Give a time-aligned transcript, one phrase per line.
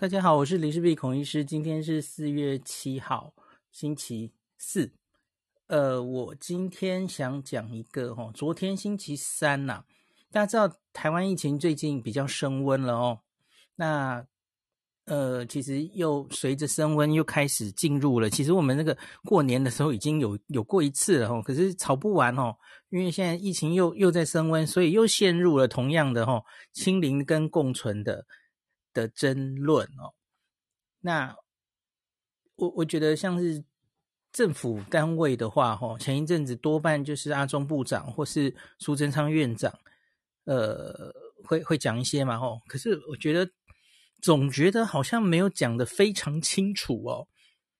[0.00, 1.44] 大家好，我是林氏璧孔医师。
[1.44, 3.34] 今天是四月七号，
[3.70, 4.94] 星期四。
[5.66, 9.84] 呃，我今天想讲一个哦，昨天星期三呐、
[10.32, 13.20] 大家知道台湾疫情最近比较升温了哦。
[13.76, 14.24] 那
[15.04, 18.30] 呃，其实又随着升温又开始进入了。
[18.30, 18.96] 其实我们那个
[19.26, 22.56] 过年的时候已经有有过一次了哦，可是吵不完哦，
[22.88, 26.42] 因为现在疫情又又在升温，所以又陷入了同样的哦，
[26.72, 28.24] 清零跟共存的。
[28.92, 30.14] 的争论哦，
[31.00, 31.36] 那
[32.56, 33.64] 我我觉得像是
[34.32, 39.72] 政府单位的话，哈，前一阵子多半就是阿中部长或是苏贞昌院长，
[40.44, 41.12] 呃，
[41.44, 42.60] 会会讲一些嘛，吼。
[42.66, 43.50] 可是我觉得
[44.20, 47.26] 总觉得好像没有讲得非常清楚哦。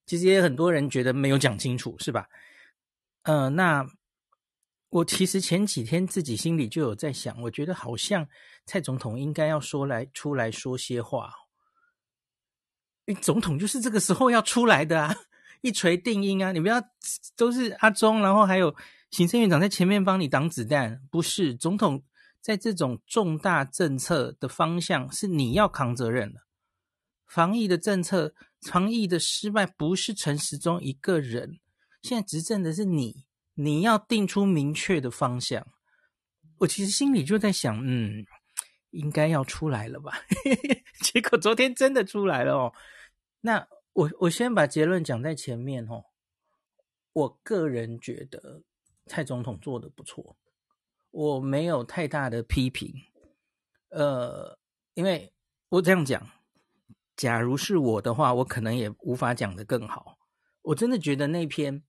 [0.06, 2.28] 其实也很多人觉得没有讲清楚，是吧？
[3.22, 3.86] 呃，那
[4.90, 8.28] 我其实前几天自己心里就有在想，我觉得好像。
[8.66, 11.32] 蔡总统应该要说来出来说些话，
[13.06, 15.16] 因为总统就是这个时候要出来的啊，
[15.60, 16.52] 一锤定音啊！
[16.52, 16.80] 你不要
[17.34, 18.72] 都是阿中，然后还有
[19.10, 22.04] 行政院长在前面帮你挡子弹，不是总统
[22.40, 26.42] 在这种重大政策的方向是你要扛责任的。
[27.26, 31.58] 防疫的政策，防疫的失败不是陈时中一个人，
[32.02, 35.66] 现在执政的是你，你要定出明确的方向。
[36.58, 38.24] 我其实心里就在想，嗯。
[38.92, 40.12] 应该要出来了吧？
[41.00, 42.72] 结果昨天真的出来了哦。
[43.40, 46.06] 那我我先把结论讲在前面哦。
[47.12, 48.64] 我个人觉得
[49.06, 50.36] 蔡总统做的不错，
[51.12, 52.92] 我没有太大的批评。
[53.90, 54.58] 呃，
[54.94, 55.32] 因为
[55.68, 56.28] 我这样讲，
[57.14, 60.18] 假如是我的话，我可能也无法讲得更好。
[60.62, 61.80] 我真的觉得那篇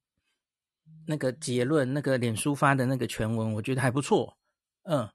[1.12, 4.38] 那个结论，那个脸书发的那个全文，我觉得还不错。
[4.84, 5.08] 嗯，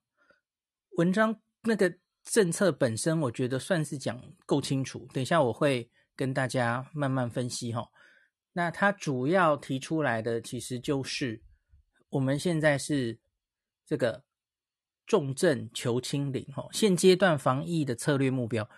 [0.98, 1.40] 文章。
[1.68, 5.08] 那个政策本身，我觉得算是讲够清楚。
[5.12, 7.90] 等一下我会跟大家慢慢分析哈。
[8.52, 11.42] 那他主要提出来的，其实就是
[12.08, 13.18] 我们现在是
[13.84, 14.22] 这个
[15.08, 16.68] 重症求清零哈。
[16.70, 18.70] 现阶段防疫的策略目标，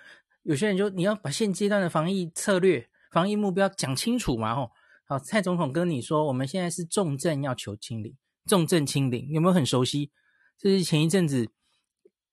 [0.44, 4.70] 有些人就你要把现阶段的防疫策略、防疫目标讲清楚嘛哈。
[5.08, 8.14] 好，蔡总统跟你说，我们现在是重症要求清零，
[8.44, 10.12] 重症清零有没有很熟悉？
[10.58, 11.48] 这是前一阵子。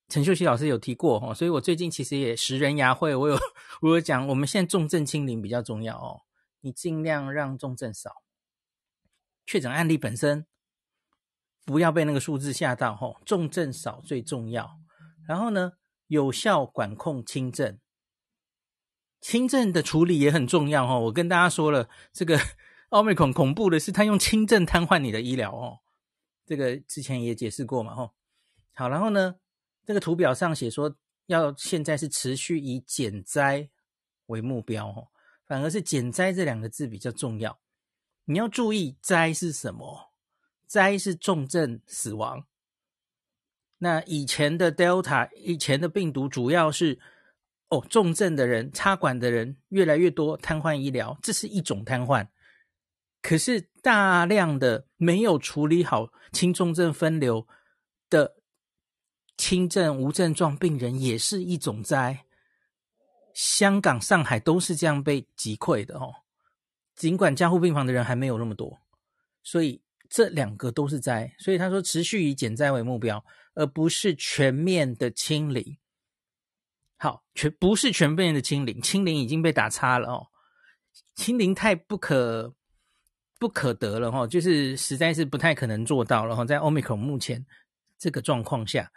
[0.07, 3.35] 陈秀熙老师有提过哦，所以我最近其实也食人牙慧，我有
[3.81, 6.21] 我有讲，我们现在重症清零比较重要哦，
[6.61, 8.11] 你尽量让重症少，
[9.47, 10.45] 确诊案例本身
[11.63, 14.77] 不要被那个数字吓到哦，重症少最重要。
[15.27, 15.71] 然后呢，
[16.05, 17.79] 有效管控轻症，
[19.19, 20.99] 轻症的处理也很重要哦。
[21.05, 22.39] 我跟大家说了，这个
[22.95, 25.79] 奥密克戎恐怖的是，他用轻症瘫痪你的医疗哦，
[26.45, 28.13] 这个之前也解释过嘛吼。
[28.73, 29.35] 好，然后呢？
[29.85, 30.95] 这个图表上写说，
[31.25, 33.69] 要现在是持续以减灾
[34.27, 35.09] 为目标哦，
[35.45, 37.59] 反而是减灾这两个字比较重要。
[38.23, 40.13] 你要注意灾是什么？
[40.65, 42.45] 灾是重症死亡。
[43.79, 46.97] 那以前的 Delta，以前的病毒主要是
[47.67, 52.25] 哦，重症的人、插管的人越来越多，瘫痪医疗，这是一种瘫痪。
[53.25, 57.47] 可是大量的没有处理好轻重症分流
[58.07, 58.35] 的。
[59.35, 62.23] 轻症无症状病人也是一种灾，
[63.33, 66.13] 香港、上海都是这样被击溃的哦。
[66.95, 68.79] 尽管加护病房的人还没有那么多，
[69.43, 71.35] 所以这两个都是灾。
[71.37, 73.25] 所以他说持续以减灾为目标，
[73.55, 75.77] 而不是全面的清零。
[76.95, 80.27] 好，全不是全面的清零，清零已经被打叉了哦。
[81.15, 82.55] 清零太不可
[83.39, 86.45] 不可得了哦，就是实在是不太可能做到了哦。
[86.45, 87.45] 在 Omicron 目前
[87.97, 88.91] 这个状况下。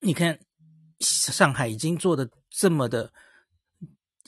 [0.00, 0.38] 你看，
[1.00, 3.10] 上海已经做的这么的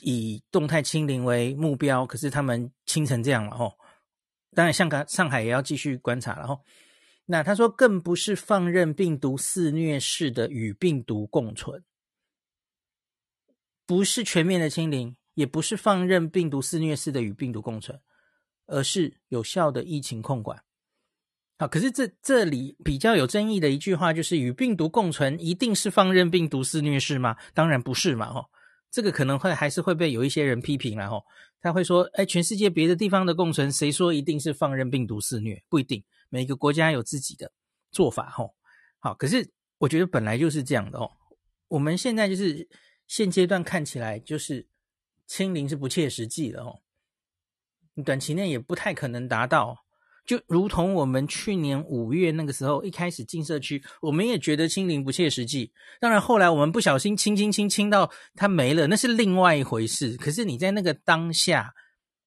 [0.01, 3.71] 以动态清零为目标，可是他们清成这样了哈。
[4.55, 6.59] 当然，香港、上海也要继续观察了哈。
[7.25, 11.83] 那他说，更不是放任病毒肆虐式的与病毒共存，
[13.85, 17.99] 不是全面的清零，也不是放任病毒肆虐式的与病毒共存，
[18.67, 20.63] 而是有效的疫情控管。
[21.57, 27.35] 好，可是这这里比较有争议的一句话就是，与病毒共存一定是放任病毒肆虐式吗？
[27.55, 28.45] 当然不是嘛，吼，
[28.91, 31.23] 这个可能会还是会被有一些人批评了，吼，
[31.59, 35.63] 他会说，哎，全世界别的地方的共存，谁说一定是放任病毒肆虐？
[35.67, 37.51] 不一定，每个国家有自己的
[37.91, 38.53] 做法，吼，
[38.99, 39.49] 好，可是
[39.79, 41.09] 我觉得本来就是这样的哦，
[41.69, 42.69] 我们现在就是
[43.07, 44.67] 现阶段看起来就是
[45.25, 46.81] 清零是不切实际的哦，
[48.03, 49.85] 短期内也不太可能达到。
[50.25, 55.71] 就如同我们去年五月那个时候一开始进社区，我们也觉得清零不切实际。
[56.01, 60.17] 当然后来我们不小心清清清清到它没了，那是另外一回事。
[60.17, 61.73] 可是你在那个当下，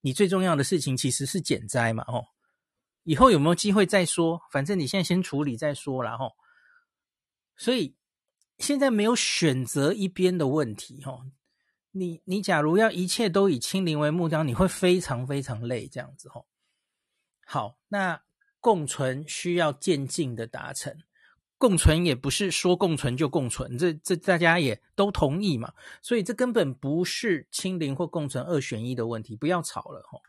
[0.01, 2.25] 你最重要的事情其实是减灾嘛，哦，
[3.05, 4.41] 以后有没有机会再说？
[4.51, 6.33] 反正你现在先处理再说啦，吼。
[7.59, 7.95] 所以
[8.57, 11.21] 现在没有选择一边的问题，吼。
[11.93, 16.47] 你你假如要一切都以清零为目标，你会非常非常累，这样子吼。
[17.45, 18.23] 好，那
[18.61, 20.97] 共存需要渐进的达成，
[21.59, 30.23] 共存也不是说共存就共存，这这大家也都同意嘛，所以这根本不是清零或共存二选一的问题，不要吵了吼。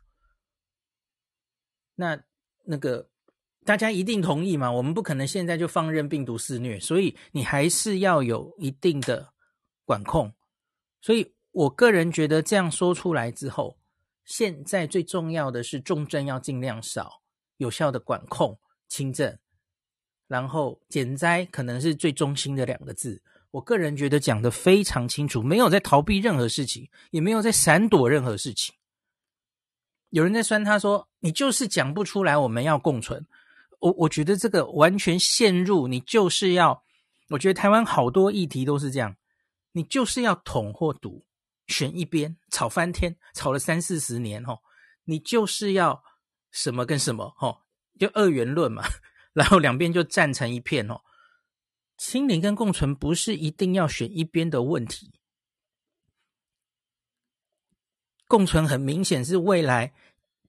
[1.93, 2.23] 那
[2.63, 3.07] 那个
[3.65, 4.71] 大家一定同意嘛？
[4.71, 9.31] 我们不可能现在就放任病毒肆虐，所以你还是要有一定的
[9.85, 10.33] 管控，
[11.01, 11.35] 所以。
[11.51, 13.77] 我个人觉得这样说出来之后，
[14.23, 17.21] 现在最重要的是重症要尽量少，
[17.57, 18.57] 有效的管控
[18.87, 19.37] 轻症，
[20.27, 23.21] 然后减灾可能是最中心的两个字。
[23.51, 28.73] 我个人觉得讲得非常清楚，没有在逃避任何事情，也没有在闪躲任何事情。
[30.09, 33.25] 有人在酸他说：“你就是讲不出来，我们要共存。”
[33.79, 36.83] 我我觉得这个完全陷入你就是要，
[37.29, 39.17] 我觉得台湾好多议题都是这样，
[39.73, 41.25] 你就是要统或独。
[41.67, 44.59] 选一边吵翻天，吵了三四十年哦，
[45.05, 46.03] 你就是要
[46.51, 47.61] 什么跟什么哦，
[47.99, 48.83] 就二元论嘛，
[49.33, 51.01] 然后两边就战成一片哦。
[51.97, 55.13] 清零跟共存不是一定要选一边的问题，
[58.27, 59.93] 共存很明显是未来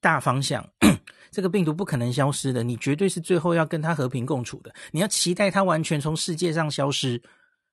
[0.01, 0.73] 大方向，
[1.31, 4.75] 这个病毒不可能消失的，你绝对是最后要跟它和平共处的。
[4.93, 7.23] 你要期待它完全从世界上消失，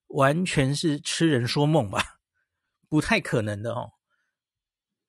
[0.08, 2.19] 完全是痴人说梦吧。
[2.90, 3.94] 不太可能的哦，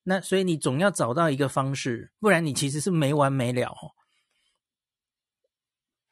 [0.02, 3.96] 那所以你总要找到一个方式，不然你其实是没完没了哦。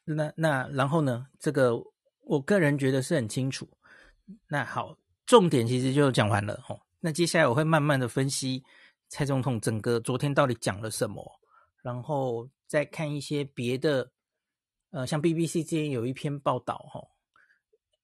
[0.05, 1.27] 那那然后呢？
[1.39, 1.75] 这个
[2.23, 3.69] 我个人觉得是很清楚。
[4.49, 6.81] 那好，重点其实就讲完了哦。
[7.01, 8.65] 那接下来我会慢慢的分析
[9.09, 11.23] 蔡总统整个昨天到底讲了什么，
[11.83, 14.11] 然后再看一些别的，
[14.91, 17.01] 呃，像 BBC 之前有一篇报道哈。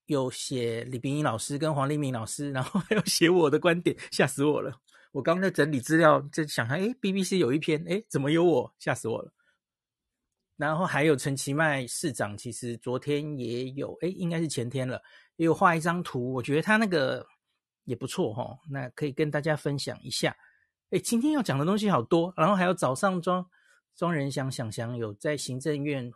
[0.06, 4.81] 有写李冰英老师跟黄立明老师，然后 还有写我的观点，吓死我了！
[5.12, 8.75] 我刚刚在整理资料，就想看，诶 BBC 有一篇，诶怎么有我？
[8.79, 9.33] 吓死我了！
[10.56, 15.03] 然后还有陈其迈市长，其实昨天也有，诶应该是前天了，
[15.37, 17.27] 也有画一张图，我觉得他那个
[17.85, 20.37] 也不错哈，那可以跟大家分享一下。
[20.91, 23.45] 诶今天要讲的东西好多，然后还有早上庄
[23.97, 26.12] 庄人祥想想有在行政院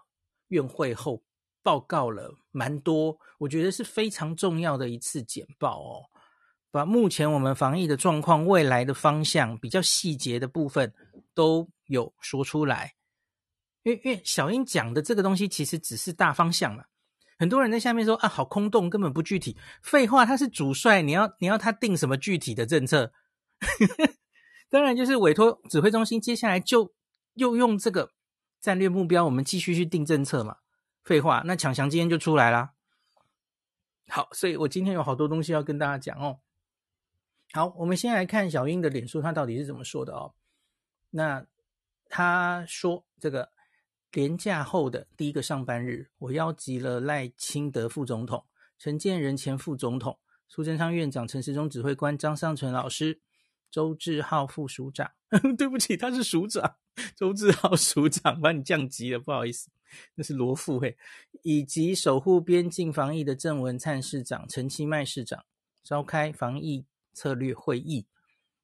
[0.49, 1.23] 院会后。
[1.69, 6.01] 报告了蛮多，我觉得是非常重要的一次简报哦，
[6.71, 10.91] 把目前我们防疫的状况、未来的方向、比较细节的部分
[11.35, 12.95] 都有说出来。
[13.83, 16.85] 因为因为小英讲的这个东西其实只是大方向嘛，
[17.39, 19.55] 很多人在下面说啊，好空洞，根本不具体。
[19.83, 23.13] 废话，他是主帅，你要你要他定什么具体的政策？
[24.71, 26.95] 当然就是委托指挥中心，接下来就
[27.35, 28.13] 又用这个
[28.59, 30.57] 战略目标，我们继续去定政策嘛。
[31.09, 32.75] 废话，那强强今天就出来啦。
[34.09, 36.41] 好，所以我今天有好多东西要跟大家讲哦。
[37.53, 40.35] 好，我们先来看小英的脸书，他到底是怎么说的哦。
[41.09, 41.47] 那
[42.11, 43.51] 他说，这个
[44.13, 48.45] 连假后的第一个上班日，我邀集了赖清德副总统、
[48.79, 53.23] 陈建仁前副总统、苏贞昌院长、陈时中指挥官、张尚存老师、
[53.71, 55.11] 周志浩副署长。
[55.57, 56.77] 对不起，他是署长，
[57.17, 59.71] 周志浩署长把你降级了，不好意思。
[60.15, 60.97] 那是罗富嘿，
[61.43, 65.45] 以及守护边境防疫的郑文灿市长、陈其迈市长
[65.83, 68.07] 召开防疫策略会议，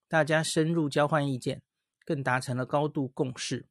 [0.09, 1.63] 大家深入交换意见，
[2.05, 3.67] 更达成了高度共识。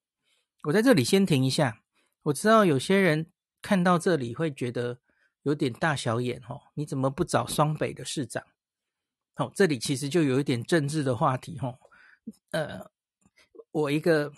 [0.64, 1.82] 我在这里先停一下，
[2.24, 3.32] 我知道有些人
[3.62, 5.00] 看到这里会觉得
[5.44, 8.44] 有点大小眼哦，你怎么不找双北的市长？
[9.34, 11.80] 好，这里其实就有一点政治的话题哦。
[12.52, 12.92] 呃，
[13.72, 14.32] 我一个。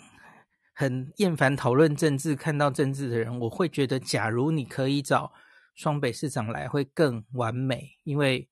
[0.78, 5.32] 很厌烦讨论政治、看到政治的人，我会觉得，假如你可以找
[5.74, 8.46] 双北市长来，会更完美，因为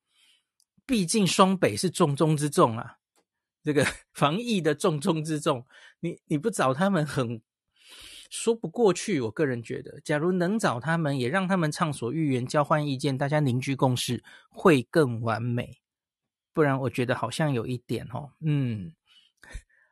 [0.87, 2.97] 毕竟双北是重中之重啊，
[3.63, 5.67] 这个 防疫的重中之重，
[6.01, 7.43] 你你不找他们，很
[8.31, 9.21] 说不过去。
[9.21, 15.83] 我个人觉得，假如能找他们，也让他们畅所欲言、交换意见，大家凝聚共识，会更完美。
[16.55, 18.95] 不然，我觉得好像有一点哦，嗯。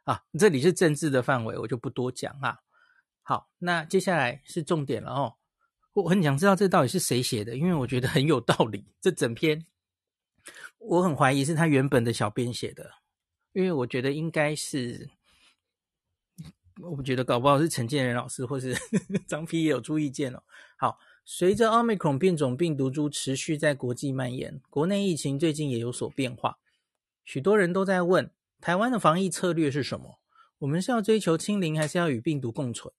[0.04, 2.58] 啊，这里是政治的范围，我就不多讲啊。
[3.22, 5.34] 好，那接下来是重点了哦。
[5.92, 8.86] 我很想知道这到底是谁写的，因为我觉得很有道理。
[9.00, 9.64] 这整篇
[10.78, 12.90] 我很怀疑是他原本的小编写的，
[13.52, 15.10] 因为我觉得应该是
[16.80, 18.74] 我不觉得搞不好是陈建仁老师或是
[19.28, 20.42] 张丕也有出意见哦。
[20.76, 26.58] 好，随着奥密克戎变种病毒株持续在国际蔓延，国内疫情最近也有所变化。
[27.24, 28.32] 许多人都在问，
[28.62, 30.20] 台湾的防疫策略是什么？
[30.58, 32.94] 我们是要追求清零，还是要与病毒共存？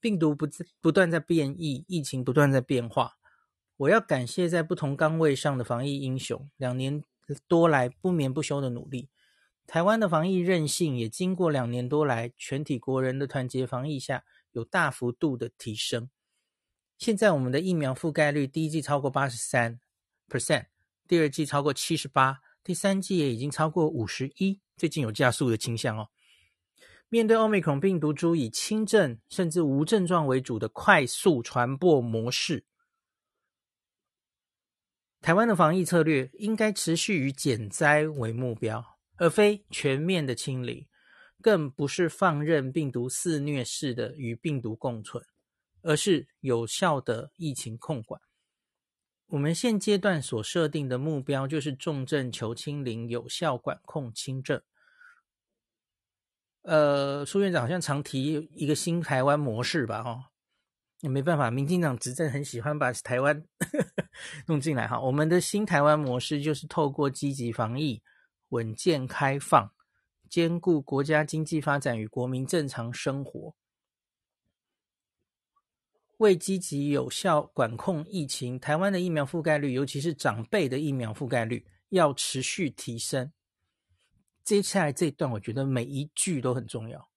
[0.00, 0.48] 病毒不
[0.80, 3.12] 不断在变异，疫情不断在变化。
[3.76, 7.00] 我要感谢在不同岗位上的防疫英雄，两年
[7.46, 9.08] 多来不眠不休的努力。
[9.68, 16.10] 台湾的防疫韧性也经过两年多来全体国人的团结防疫下，有大幅度的提升。
[16.98, 19.78] 现在我们的疫苗覆盖率，第一季超过八十三
[20.28, 20.66] percent，
[21.06, 26.08] 第二季超过七十八，第三季也已经超过五十一，最近有加速的倾向哦。
[27.08, 32.64] 面对 Omicron 病毒株以轻症甚至无症状为主的快速传播模式，
[35.20, 38.98] 台湾的防疫策略应该持续以减灾为目标。
[39.18, 40.88] 而非全面的清理，
[41.40, 45.24] 更不是放任病毒肆虐式的与病毒共存，
[45.82, 48.20] 而是有效的疫情控管。
[49.28, 54.60] 我们现阶段所设定的目标就是重症求清零，有效管控轻症。
[56.62, 60.02] 呃，苏院长好像常提一个新台湾模式吧？
[60.02, 60.30] 哈，
[61.00, 63.44] 也没办法，民进党执政很喜欢把台湾
[64.46, 65.00] 弄进来哈。
[65.00, 68.02] 我们的新台湾模式就是透过积极防疫。
[68.52, 69.72] 稳健开放，
[70.28, 73.54] 兼顾国家经济发展与国民正常生活，
[76.18, 83.32] 为积极有效管控疫情，台湾的疫苗覆盖率，尤其是长辈的疫苗覆盖率，要持续提升。
[84.44, 87.08] 接下来这一段，我觉得每一句都很重要。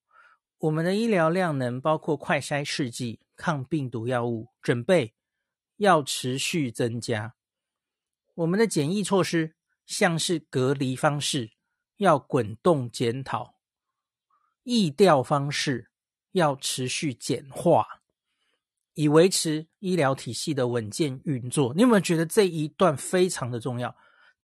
[0.59, 5.13] 我们的医疗量能，包括快筛试剂、抗病毒药物准备，
[5.77, 7.35] 要持续增加。
[8.35, 9.55] 我们的检疫措施。
[9.85, 11.51] 像是隔离方式
[11.97, 13.59] 要滚动检讨，
[14.63, 15.91] 疫调方式
[16.31, 18.01] 要持续简化，
[18.95, 21.71] 以维持医疗体系的稳健运作。
[21.75, 23.95] 你有没有觉得这一段非常的重要？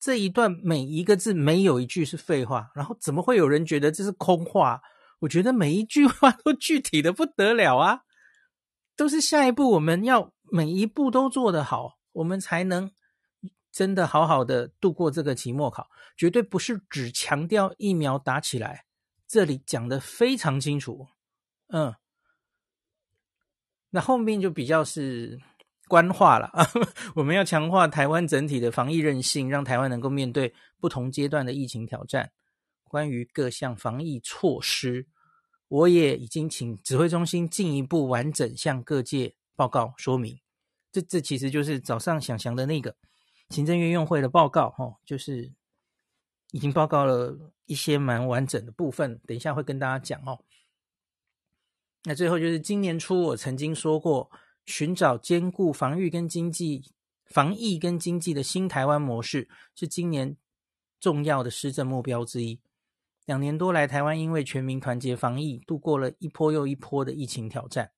[0.01, 4.81] 这一段每一个字没有一句是废话，然后怎么会有人觉得这是空话？
[5.19, 8.01] 我觉得每一句话都具体的不得了啊，
[8.97, 12.91] 都是下一步我们要每一步都做得好，我们才能。
[13.71, 18.83] 真的好好的度过这个期末考，绝对不是只强调疫苗打起来。
[19.25, 21.07] 这里讲的非常清楚，
[21.67, 21.95] 嗯，
[23.91, 25.39] 那后面就比较是
[25.91, 26.65] 官话了啊。
[27.15, 32.31] 我们要强化台湾整体的防疫韧性，让台湾能够面对不同阶段的疫情挑战。
[32.85, 35.05] 关于各项防疫措施，
[35.67, 40.39] 我也已经请指挥中心进一步完整向各界报告说明。
[40.93, 42.95] 这这其实就是早上想想的那个。
[43.49, 45.51] 行政院用会的报告，哦，就是
[46.51, 50.39] 已经报告了一些蛮完整的部分，等一下会跟大家讲哦。
[52.05, 54.31] 那最后就是今年初我曾经说过，
[54.65, 56.83] 寻找兼顾防御跟经济、
[57.25, 60.37] 防疫跟经济的新台湾模式，是今年
[60.99, 62.59] 重要的施政目标之一。
[63.25, 67.91] 两年多来，台湾因为全民团结防疫，度过了一波又一波的疫情挑战，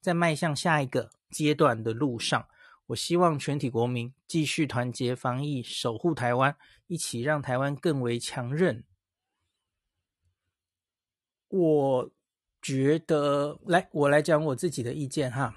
[0.00, 2.46] 在迈向下一个阶段的路上。
[2.86, 8.84] 我希望全体国民继续团结防疫，守护台湾，一起让台湾更为强韧。
[11.48, 12.10] 我
[12.62, 15.54] 觉得，来，我来讲我自己的意见哈。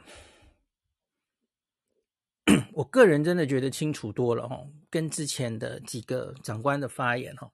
[2.73, 7.51] 我个人真的觉得清楚多了哈，跟之前的几个长官的发言哈，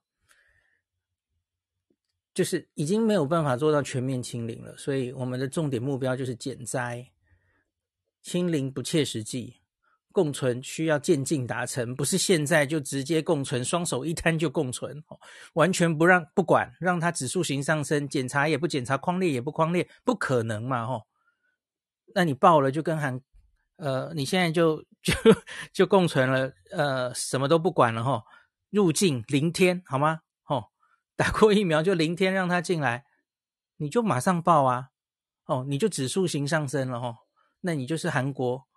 [2.34, 7.10] 就是已经没有办法做到全面清零了，所以我们的重点目标就是减灾，
[8.22, 9.60] 清零不切实际。
[10.10, 15.04] 共存需要渐进达成，不是现在就直接共存，双手一摊就共存，
[15.52, 21.06] 完全不让不管，让它指数型上升，检查也不检查，框列也不框列，不可能嘛，吼。
[22.14, 23.20] 那你报了就跟韩，
[23.78, 25.14] 呃，你现在就就
[25.72, 28.22] 就共存了，呃，什么都不管了，哈，
[28.70, 30.20] 入境零天好吗？
[30.44, 30.66] 吼，
[31.16, 33.06] 打过疫苗就零天让他进来，
[33.78, 34.90] 你就马上报啊，
[35.46, 37.16] 哦，你就指数型上升了，哈，
[37.62, 38.68] 那你就是韩国。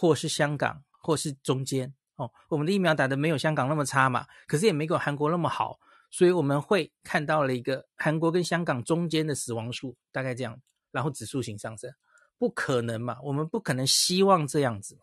[0.00, 10.56] 或是香港，或是中间哦，我们的疫苗打得没有香港那么差嘛，可是也没有韩国那么好，所以我们会看到了一个韩国跟香港中间的死亡数，大概这样，
[10.92, 11.90] 然后指数型上升，
[12.38, 15.02] 不可能嘛，我们不可能希望这样子嘛，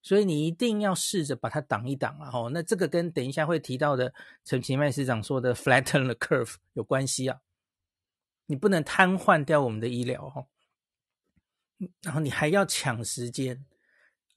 [0.00, 7.40] 所以你一定要试着把它挡一挡啊，哦，那这个跟等一下会提到的陈其迈市长说的 flatten the curve 有关系啊，
[8.46, 10.46] 你不能瘫痪掉我们的医疗哦，
[12.02, 13.64] 然后你还要抢时间。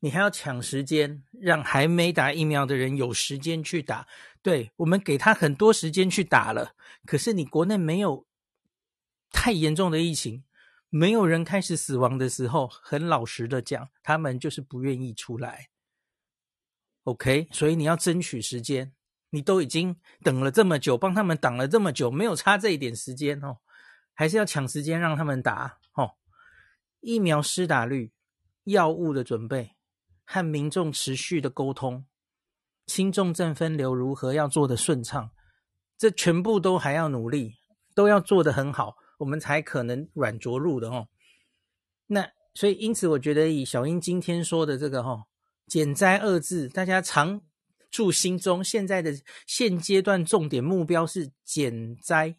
[0.03, 4.07] 你还要抢时间，让还没打疫苗的人有时间去打。
[4.41, 6.74] 对，我们给他很多时间去打了，
[7.05, 8.25] 可是你国内没有
[9.31, 10.43] 太严重的疫情，
[10.93, 15.69] 没有人开始死亡的时候，很老实的讲，他们就是不愿意出来。
[17.05, 18.91] OK，所以你要争取时间，
[19.29, 23.60] 你都已经等了这么久，帮他们挡了这么久，没有差这一点时间哦，
[24.13, 26.15] 还是要抢时间让他们打哦。
[27.00, 28.12] 疫苗施打率、
[28.65, 29.77] 药物的准备
[30.25, 32.05] 和民众持续的沟通，
[32.86, 35.31] 轻重症分流如何要做得顺畅，
[35.98, 37.55] 这全部都还要努力，
[37.95, 41.07] 都要做得很好，我们才可能软着陆的哦。
[42.07, 45.25] 那所以因此，我觉得以小英今天说的这个哈。
[45.67, 47.39] 减灾二字，大家常
[47.89, 48.61] 驻心中。
[48.61, 49.13] 现在的
[49.45, 52.35] 现阶段重点目标是减灾，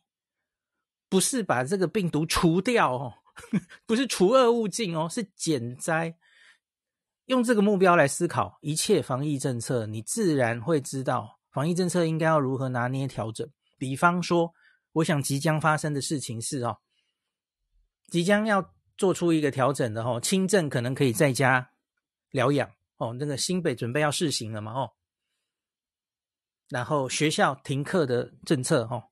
[1.08, 3.14] 不是把这个病毒除掉哦，
[3.86, 6.14] 不是除恶务尽哦，是减灾。
[7.26, 13.48] 用这个目标来思考一切防疫政策，你自然会知道防疫政策应该要如何拿捏调整。
[13.78, 14.52] 比方说，
[14.92, 16.78] 我想即将发生的事情是哦，
[18.08, 21.70] 即将要做出一个调整的哦，轻症可能可以在家
[22.30, 22.70] 疗养。
[22.98, 24.72] 哦，那个新北准备要试行了嘛？
[24.72, 24.92] 哦，
[26.68, 29.10] 然后学校停课的政策，哦，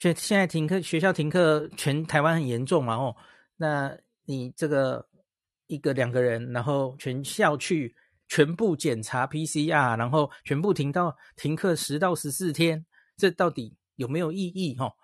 [0.00, 2.96] 现现在停课，学校停课，全台湾很严重嘛？
[2.96, 3.14] 哦，
[3.54, 5.08] 那你这个
[5.68, 7.94] 一个两个人，然后全校去
[8.26, 12.84] 全部检查 PCR，然后全部停到停课十到十四天，
[13.16, 14.76] 这到底有没有意义？
[14.76, 14.96] 哈，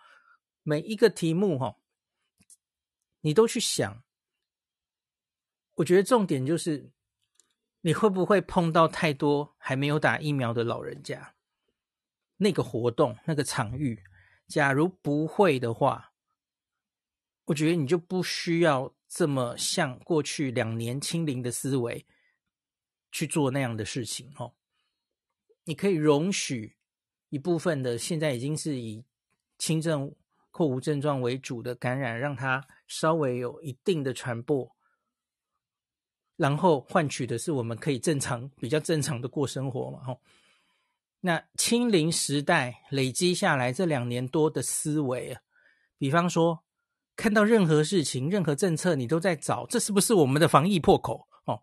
[0.63, 1.77] 每一个题目，哈，
[3.21, 4.03] 你都去想，
[5.75, 6.93] 我觉得重点就是。
[7.85, 11.35] 你会不会碰到太多还没有打疫苗的老人家？
[12.37, 14.05] 那个活动、那个场域，
[14.47, 16.13] 假如不会的话，
[17.47, 22.07] 我觉得你就不需要这么像过去两年清零的思维
[23.11, 24.55] 去做那样的事情哦。
[25.65, 26.77] 你可以容许
[27.33, 29.03] 一部分的现在已经是以
[29.57, 30.15] 轻症
[30.51, 34.71] 或无症状为主的感染，让它稍微有一定的传播。
[36.37, 40.05] 然后换取的是我们可以正常、比较正常的过生活嘛？
[40.05, 40.21] 吼，
[41.21, 45.41] 那清零时代累积下来这两年多的思维啊，
[45.97, 46.63] 比方说
[47.17, 51.27] 看到任何事情、任何政策，你都在找这是不是我们的防疫破口？
[51.47, 51.63] 哦，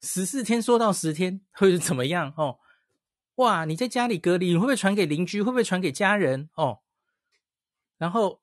[0.00, 2.32] 十四天说到十天会是怎么样？
[2.38, 2.58] 哦，
[3.36, 5.42] 哇，你在家里隔离，你会不会传给邻居？
[5.42, 6.50] 会不会传给家人？
[6.54, 6.80] 哦，
[7.96, 8.40] 然后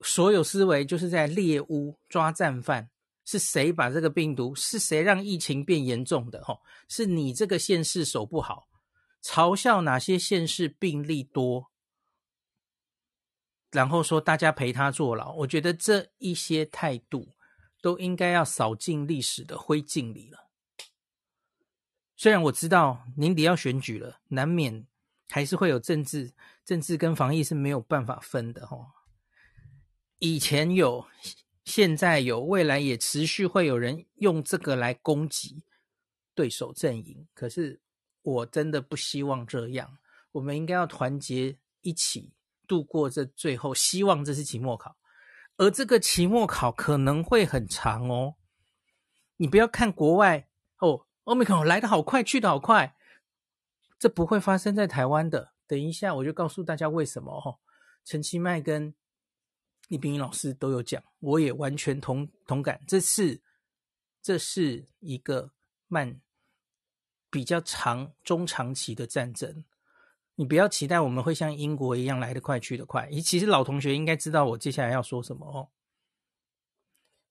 [0.00, 2.90] 所有思维就是在猎巫、抓战犯。
[3.26, 4.54] 是谁把这个病毒？
[4.54, 6.44] 是谁让疫情变严重的？
[6.44, 8.68] 吼，是你这个县市守不好，
[9.22, 11.70] 嘲笑哪些县市病例多，
[13.70, 15.32] 然后说大家陪他坐牢。
[15.36, 17.28] 我觉得这一些态度
[17.80, 20.43] 都应该要扫进历史的灰烬里了。
[22.24, 24.86] 虽然我知道年底要选举了，难免
[25.28, 26.32] 还是会有政治，
[26.64, 28.66] 政治跟防疫是没有办法分的。
[28.66, 28.86] 吼，
[30.20, 31.06] 以前有。
[31.66, 35.62] 现在有，未来也持续会有人用这个来攻击
[36.34, 37.28] 对手阵营。
[37.34, 37.78] 可是
[38.22, 39.98] 我真的不希望这样。
[40.32, 42.32] 我们应该要团结一起
[42.66, 43.74] 度过这最后。
[43.74, 44.96] 希望这是期末考，
[45.58, 48.36] 而这个期末考可能会很长哦。
[49.36, 52.96] 你不要看国外哦，Omicron 来的好快，去的好快，
[53.98, 55.52] 这不会发生在台湾的。
[55.66, 57.58] 等一下我就告诉大家为什么哦。
[58.04, 58.94] 陈其迈跟。
[59.88, 62.80] 李秉颖老师都有讲，我也完全同同感。
[62.88, 63.42] 这是
[64.22, 65.52] 这是一个
[65.88, 66.22] 慢、
[67.30, 69.62] 比较长、中长期的战争。
[70.36, 73.10] 你不要期待我们会像英国一样来得快去得快。
[73.20, 75.68] 其实老同学应该知道我接下来要说什么哦。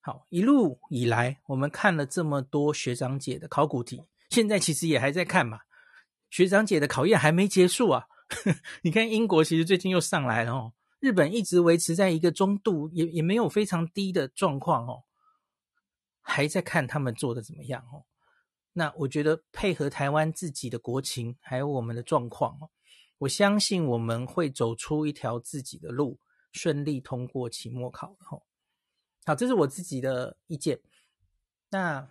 [0.05, 5.61] 好，一路以来我们看了这么多学长姐的考古题，现在其实也还在看嘛。
[6.29, 8.07] 学长姐的考验还没结束啊。
[8.83, 10.73] 你看英国其实最近又上来了哦。
[10.99, 15.03] 日本一直维持在一个中度，也也没有非常低的状况哦，
[16.21, 18.03] 还在看他们做的怎么样哦。
[18.73, 22.69] 那我觉得配合台湾自己的国情，还有我们的状况哦，
[23.19, 26.19] 我相信我们会走出一条自己的路，
[26.51, 28.43] 顺利通过期末考的哦。
[29.25, 30.79] 好，这是我自己的意见。
[31.69, 32.09] 那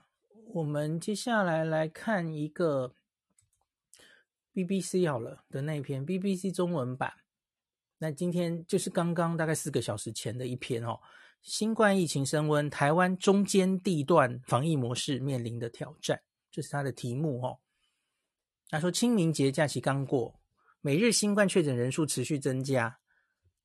[0.54, 2.94] 我们接下来来看一个
[4.54, 7.12] BBC 好了的那篇 BBC 中文版。
[7.98, 10.98] 那今天就是刚刚大概四个小时前的一篇哦，
[11.42, 16.20] 新冠疫情升温，台湾中间地段防疫模式面临的挑战，
[16.50, 17.60] 这是它的题目哦。
[18.68, 20.40] 他说清明节假期刚过，
[20.80, 22.98] 每日新冠确诊人数持续增加，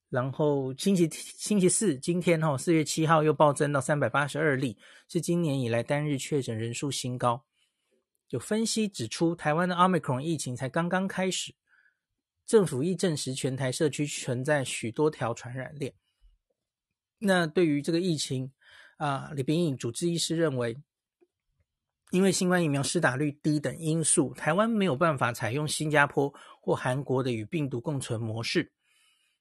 [0.10, 4.78] 然后星期星期四今天哈四月七号又暴增到三百八十二例，
[5.10, 7.46] 是今年以来单日确诊人数新高。
[8.30, 11.56] 有分析指出，台湾的 Omicron 疫情才刚刚开始。
[12.46, 15.94] 政府亦证实，全台社区存在许多条传染链。
[17.20, 18.50] 那对于这个疫情
[18.96, 20.78] 啊，李秉颖主治医师认为，
[22.12, 28.72] 因为新冠疫苗施打率低等因素，台湾没有办法采用新加坡或韩国的与病毒共存模式。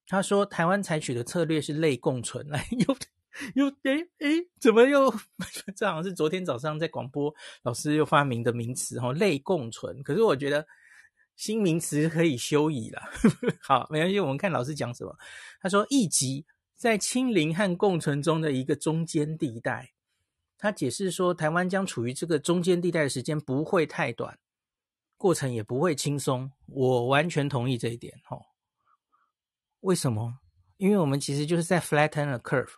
[0.07, 5.11] 他说，台湾采取的策略是类共存，来 又又诶诶，怎么又？
[5.77, 10.03] 这好像是昨天早上在广播老师又发明的名词哈，类共存。
[10.03, 10.66] 可是我觉得
[11.37, 13.03] 新名词可以休矣了。
[13.62, 15.16] 好，没关系，我们看老师讲什么。
[15.61, 16.47] 他说，一级。
[16.77, 19.95] 在清零和共存中的一个中间地带，
[20.59, 24.38] 他解释说，台湾将处于这个中间地带的时间不会太短，
[25.16, 26.53] 过程也不会轻松。
[26.66, 28.12] 我完全同意这一点。
[28.25, 28.42] 吼，
[29.87, 30.38] 为什么？
[30.77, 32.75] 因为我们其实就是在 flatten a curve，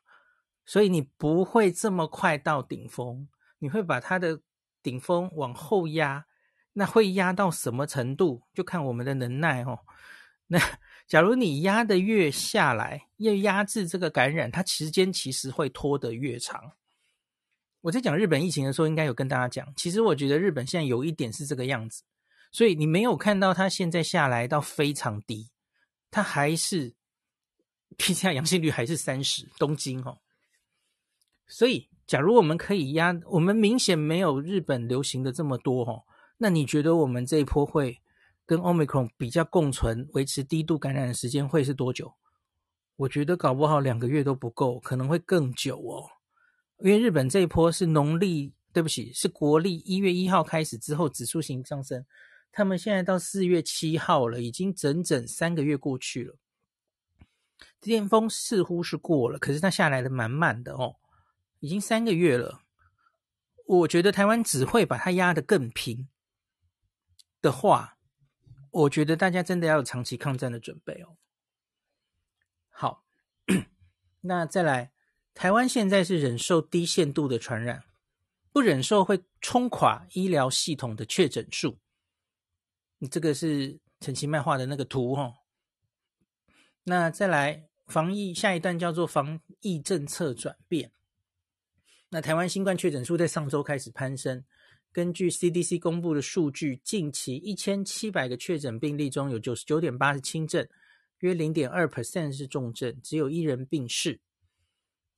[0.67, 3.27] 所以你不会这么快到顶峰，
[3.59, 4.41] 你会把它的
[4.83, 6.27] 顶峰往后压。
[6.75, 8.43] 那会压到什么程度？
[8.55, 9.63] 就看我们的能耐。
[9.65, 9.81] 哦，
[10.47, 10.59] 那。
[11.09, 16.73] 假如你压得越下来，要压制这个感染，它时间其实会拖得越长。
[17.81, 22.03] 我在讲日本疫情的时候，应该有跟大家讲，其实我觉得日本现在有一点是这个样子，
[22.53, 25.51] 所以你没有看到它现在下来到非常低，
[26.11, 26.95] 它还是
[27.97, 30.19] PCR 阳性率还是三十，东京哦。
[31.47, 36.05] 所以，假如我们可以压，我们明显没有日本流行的这么多哦，
[36.37, 38.01] 那你觉得我们这一波会？
[38.47, 42.15] 跟 Omicron 比较共存，维持低度感染的时间会是多久？
[42.97, 46.09] 我觉得搞不好两个月都不够，可能会更久哦。
[46.79, 52.07] 因为日本这一波是农历，对不起，是国历一月一号开始之后指数型上升，
[52.51, 56.35] 他们现在到四月七号了，已经整整三个月过去了。
[57.81, 60.97] 巅峰似乎是过了，可是它下来的蛮慢的哦，
[61.61, 62.63] 已经三个月了。
[63.67, 66.09] 我觉得台湾只会把它压得更平
[67.41, 67.97] 的话。
[68.71, 71.17] 我觉得大家真的要有长期抗战的准备哦。
[72.69, 73.03] 好，
[74.21, 74.93] 那再来，
[75.33, 77.85] 台湾现在是忍受低限度的传染，
[78.53, 81.79] 不忍受会冲垮医疗系统的确诊数。
[82.99, 85.38] 你这个是陈其迈画的那个图哦。
[86.89, 90.91] 那再来，防疫下一段叫做防疫政策转变。
[92.09, 94.43] 那台湾新冠确诊数在上周开始攀升。
[94.91, 100.67] 根据 CDC 公布的数据，近期一千七百个确诊病例中有九十九点八是轻症，
[101.19, 104.21] 约零点二 percent 是重症，只有一人病逝。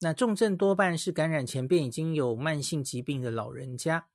[0.00, 4.08] 那重症多半是感染前便已经有慢性疾病的老人家。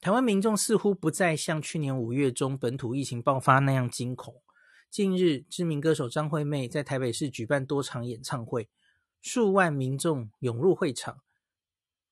[0.00, 4.42] 台湾民众似乎不再像去年五月中本土疫情爆发那样惊恐。
[4.90, 8.68] 近日，知名歌手张惠妹在台北市举办多场演唱会，
[9.20, 11.20] 数万民众涌入会场，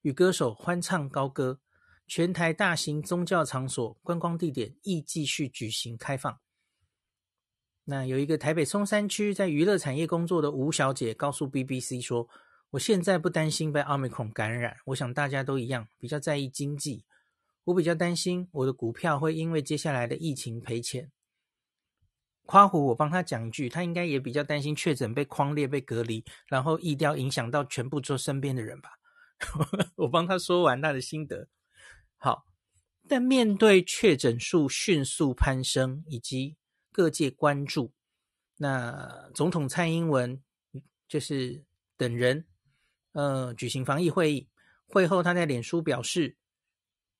[0.03, 1.59] 与歌手欢唱高歌。
[2.07, 6.39] 全台大型宗教场所、观光地点亦继续举行开放。
[7.85, 12.29] 那有一个台北松山区在娱乐产业工作的吴小姐告诉 BBC 说
[12.71, 17.05] ：“我现在不担心被奥密克戎感染，我想大家都一样，比较在意经济。
[17.65, 21.11] 我比较担心我的股票会因为接下来的疫情赔钱。”
[22.51, 28.89] 夸胡，我帮他讲一句，他应该也比较担心确诊被框列、被隔离，然后疫调影响到全部做身边的人吧。
[29.97, 31.47] 我帮他说完他的心得。
[32.17, 32.47] 好，
[33.07, 36.57] 但面对确诊数迅速攀升以及
[36.91, 37.93] 各界关注，
[38.57, 40.43] 那总统蔡英文
[41.07, 41.63] 就是
[41.99, 42.47] 等人，
[43.13, 44.49] 呃，举行防疫会议。
[44.87, 46.39] 会后，他在脸书表示，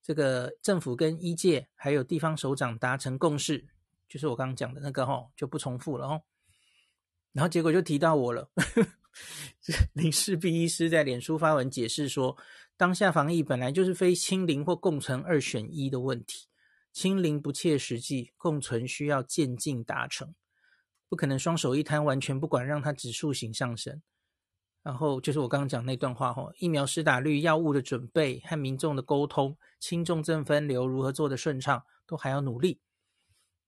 [0.01, 3.67] 这个政府跟医界还有地方首长达成共识，
[4.09, 6.21] 就是我刚刚讲的那个吼，就不重复了哦。
[7.31, 8.49] 然后结果就提到我了，
[9.93, 12.35] 林氏璧医师在脸书发文解释说。
[12.79, 16.47] 当下防疫本来就是非清零或共存二选一的问题，
[16.93, 20.33] 清零不切实际，共存需要渐进达成，
[21.09, 24.01] 不可能双手一摊完全不管，让它指数型上升。
[24.81, 32.79] 然后就是我刚刚讲那段话哈，疫苗施打率、药物的准备和民众的沟通、轻重症分流如何做得顺畅，都还要努力。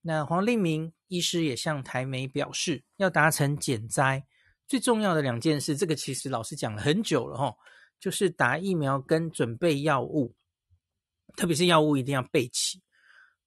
[0.02, 4.26] 那黄立明医师也向台媒表示，要达成减灾，
[4.68, 7.54] 最重要的两件事，这个其实老师讲了很久了哈。
[8.00, 10.34] 就是打疫苗跟准备药物，
[11.36, 12.82] 特别是药物一定要备齐。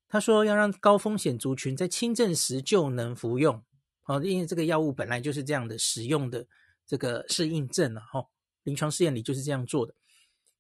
[0.08, 3.62] 他说要让高风险族群在轻症时就能服用，
[4.06, 6.48] 哦，因为这个药物本来就是这样的使用的
[6.88, 8.26] 这个适应症了，哈，
[8.64, 9.94] 临床试验里就是这样做的，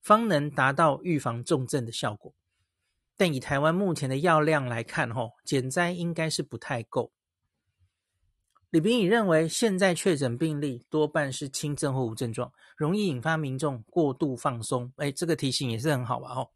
[0.01, 2.35] 方能达到预防重症的效果。
[3.17, 7.11] 但以台湾目前的药量来看，吼，减灾应该是不太够。
[8.71, 14.91] 李秉颖认为，现在确诊病例多半是轻症或无症状，容易引发民众过度放松。
[14.97, 16.33] 哎，这个提醒也是很好吧？
[16.33, 16.49] 哦，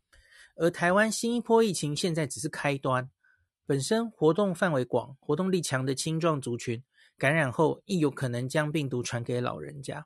[0.58, 3.10] 而台湾新一波疫情现在只是开端，
[3.66, 6.84] 本身活动范围广、活动力强的青壮族群
[7.18, 10.06] 感染后，亦有可能将病毒传给老人家。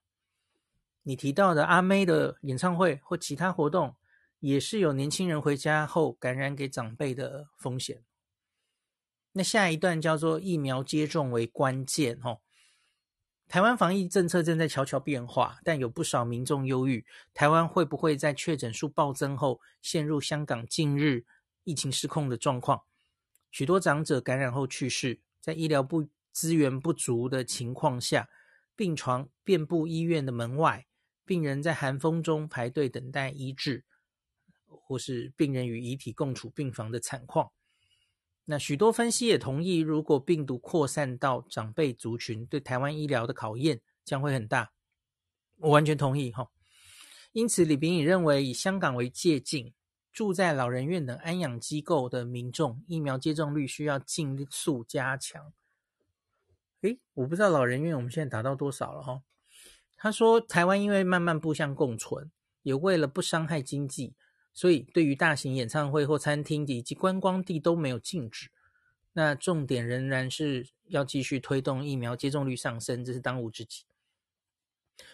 [1.02, 3.96] 你提到的阿妹的演唱会或其他活动，
[4.46, 8.04] 也是有年轻人回家后感染给长辈的风险。
[9.32, 12.42] 那下一段叫做疫苗接种为关键哦。
[13.48, 21.24] 台湾防疫政策正在悄悄变化，但有不少民众忧郁，台湾会不会在确诊数暴增后陷入香港近日
[21.64, 22.84] 疫情失控的状况？
[23.50, 28.28] 许多长者感染后去世，在医疗部资源不足的情况下，
[28.76, 30.86] 病床遍布医院的门外。
[31.26, 33.86] 病人在寒风中排队等待医治，
[34.84, 37.52] 或是病人与遗体共处病房的惨况。
[38.46, 44.74] 那许多分析也同意，如果病毒扩散到长辈族群，对台湾医疗的考验将会很大。
[45.60, 46.50] 我完全同意哈。
[47.32, 49.74] 因此，李炳颖认为，以香港为借镜，
[50.12, 55.54] 住在老人院等安养机构的民众，疫苗接种率需要尽速加强。
[56.82, 59.24] 诶，我不知道老人院我们现在达到多少了哈。
[59.96, 62.30] 他说：“台湾因为慢慢步向共存，
[62.62, 64.14] 也为了不伤害经济，
[64.54, 68.50] 所以对于大型演唱会或餐厅以及观光地都没有禁止。
[69.14, 73.84] 那重点仍然是要继续推动疫苗接种率上升，这是当务之急。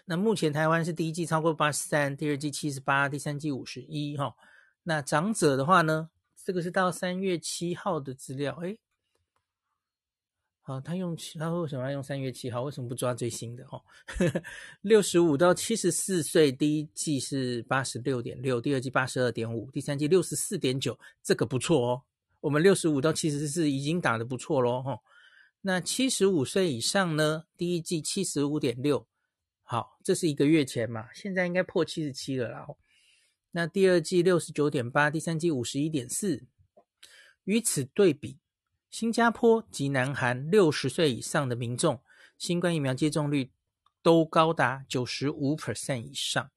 [0.06, 4.18] 那目前台湾是第一季超过八十三，第二季七十八，第三季五十一。
[4.18, 4.36] 哈，
[4.84, 6.10] 那长者的话呢？
[6.42, 8.56] 这个是到三月七号的资料。
[8.62, 8.80] 诶
[10.70, 12.62] 啊，他用他为什么要用三月七号？
[12.62, 13.68] 为什么不抓最新的？
[13.68, 13.82] 哈，
[14.82, 22.04] 六十五到七十四岁，第一季是八十六点六，第二季八十二点五，第三季六十四点九，这个不错哦。
[22.42, 25.00] 我们六十五到七十四已经打得不错喽，哈。
[25.62, 27.46] 那七十五岁以上呢？
[27.58, 29.08] 第一季七十五点六，
[29.64, 32.68] 好，这是一个月前嘛，现在应该破七十七了啦。
[33.52, 36.44] 那第二季六十九点八，第三季五十一点四，
[37.46, 38.38] 与此对比。
[38.90, 42.02] 新加坡及南韩六十岁以上的民众，
[42.38, 43.52] 新冠疫苗接种率
[44.02, 46.50] 都高达九十五 percent 以上。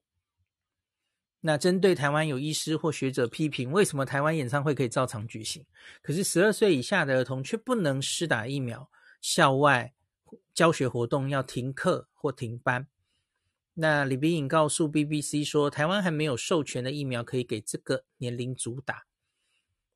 [1.40, 5.66] 那针对台湾有医师或学者批评，为什么台湾演唱会可以照常举行，
[6.00, 8.88] 可是十二岁以下的儿童却不能施打疫苗，
[9.20, 9.92] 校外
[10.54, 12.86] 教学活动要停课或停班？
[13.74, 19.04] 那李秉颖告诉 BBC 说，台湾还没有授权的疫苗可以给这个年龄组打。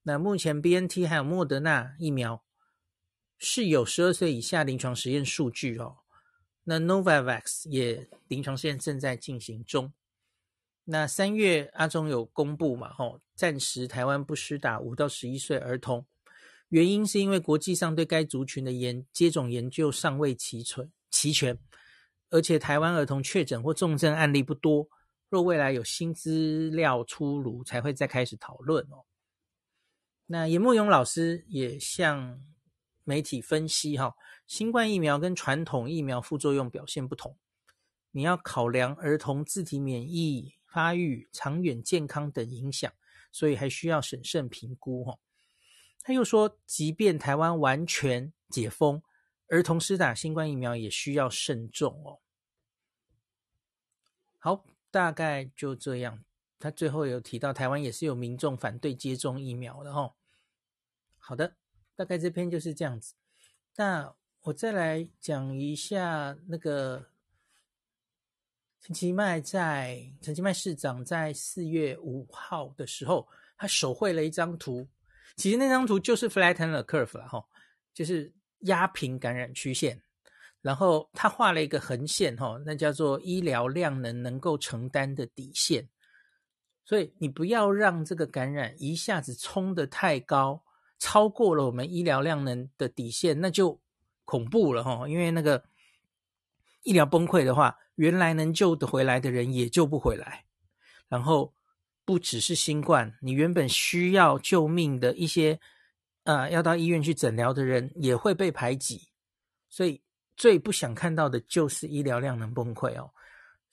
[0.09, 2.45] 那目前 BNT 还有莫德纳疫苗
[3.39, 5.97] 是有十二岁以下临床实验数据哦。
[6.63, 9.93] 那 Novavax 也临床试验正在进行中。
[10.85, 12.93] 那三月阿中有公布嘛？
[12.93, 16.07] 吼，暂时台湾不施打五到十一岁儿童，
[16.69, 21.59] 原因是因为国际上对该族群的研接种研究尚未齐全齐全，
[22.31, 24.89] 而且台湾儿童确诊或重症案例不多。
[25.29, 29.03] 若未来有新资料出炉，才会再开始讨论哦。
[30.29, 32.43] 那颜慕勇老师也向
[33.05, 37.39] 媒体分析哈，新冠疫苗跟传统疫苗副作用表现不同，
[38.11, 42.93] 你要考量儿童自体免疫发育、长远健康等影响，
[43.31, 45.19] 所以还需要审慎评估哈。
[46.03, 49.01] 他又说，即便台湾完全解封，
[49.49, 52.19] 儿童施打新冠疫苗也需要慎重哦。
[54.39, 56.25] 好，大概就这样。
[56.59, 60.15] 他最后有提到，台湾也是有民众反对接种疫苗的哈。
[61.19, 61.55] 好的，
[61.95, 63.15] 大概这篇就是这样子。
[63.77, 67.05] 那我再来讲一下那个
[68.81, 74.87] 陈其迈在陈其迈市长在四月五号的时候，他手绘了一张图。
[75.37, 77.45] 其实那张图就是 flatten the curve 了哈，
[77.93, 80.01] 就是压平感染曲线。
[80.63, 85.87] 然后他画了一个横线哈，那叫做医疗量能能够承担的底线。
[86.89, 90.63] 所以你不要让这个感染一下子冲得太高，
[91.01, 93.81] 超过了我们医疗量能的底线，那就
[94.25, 95.09] 恐怖了哈。
[95.09, 95.65] 因为那个
[96.85, 100.45] 医疗崩溃的话，原来能救得回来的人也救不回来。
[101.09, 101.53] 然后
[102.05, 105.59] 不只是新冠，你原本需要救命的一些，
[106.23, 109.09] 呃，要到医院去诊疗的人也会被排挤。
[109.69, 110.01] 所以
[110.37, 113.11] 最不想看到的就是医疗量能崩溃哦。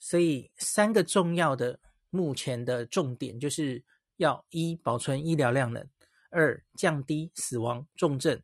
[0.00, 1.78] 所以三个重要的。
[2.14, 3.82] 目前的重点就是
[4.18, 5.84] 要一保存医疗量能，
[6.30, 8.40] 二降低死亡重症，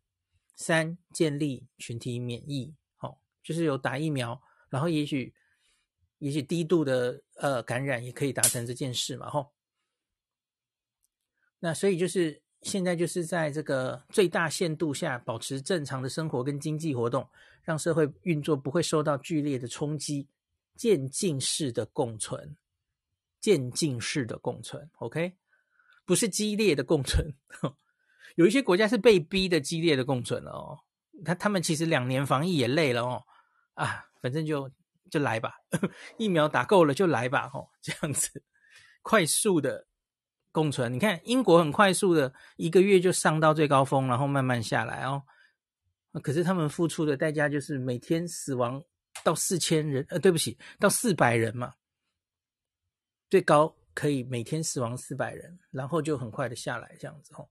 [0.57, 2.75] 三建立群体免疫。
[2.97, 5.33] 好、哦，就是有打疫苗，然后也许
[6.19, 9.31] 也许低度的呃感染也可以达成这件事嘛。
[9.31, 9.51] 吼、哦，
[11.61, 17.25] 那所以就是现在就是在这个最大限度下保持正常的生活跟经济活动，
[17.63, 20.27] 让社会运作不会受到剧烈的冲击，
[20.75, 22.57] 渐进式的共存。
[23.41, 25.35] 渐进式的共存，OK，
[26.05, 27.35] 不是激烈的共存。
[28.37, 30.79] 有一些国家是被逼的激烈的共存了哦。
[31.25, 33.23] 他他们其实两年防疫也累了哦。
[33.75, 34.71] 啊，反正就
[35.11, 35.55] 就来吧，
[36.19, 38.43] 疫苗打够了就来吧，哦，这样子
[39.03, 39.87] 快速的
[40.53, 40.93] 共存。
[40.93, 45.23] 你看英国很快速的一个月就上到最高峰，然后慢慢下来哦。
[46.23, 48.83] 可是他们付出的代价就是每天死亡
[49.25, 51.73] 到四千人，呃，对不起，到四百人嘛，
[53.31, 57.49] 最高可以每天死亡四百人，然后就很快的下来，这样子吼。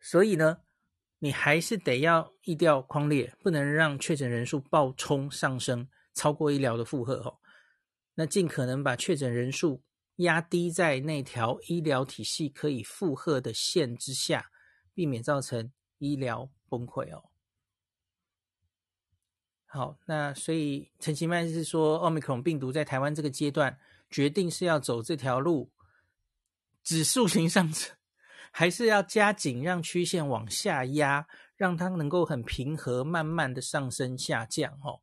[0.00, 0.62] 所以呢，
[1.18, 7.38] 你还是得要疫调匡列，不能让确诊人数暴冲上升，超过医疗的负荷哦。
[8.14, 9.82] 那尽可能把确诊人数
[10.16, 14.50] 压低在那条医疗体系可以负荷的线之下，
[14.94, 17.22] 避免造成医疗崩溃哦。
[19.66, 23.78] 好，那所以陈其迈是说，奥密克戎病毒在台湾这个阶段
[24.10, 25.70] 决定是要走这条路，
[26.82, 27.96] 指数型上升。
[28.52, 34.72] 还是要加紧让曲线往下压，让它能够很平和、慢慢的上升下降。
[34.82, 35.02] 哦，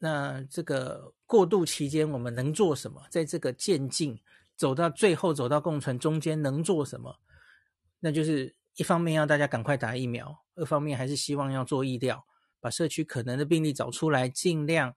[0.00, 3.06] 那这个过渡期间我们能做什么？
[3.08, 4.20] 在这个渐进
[4.54, 7.18] 走到最后，走到共存中间能做什么？
[8.00, 12.26] 那就是一方面要大家赶快打疫苗，二方面还是希望要做疫调，
[12.60, 14.94] 把社区可能的病例找出来，尽量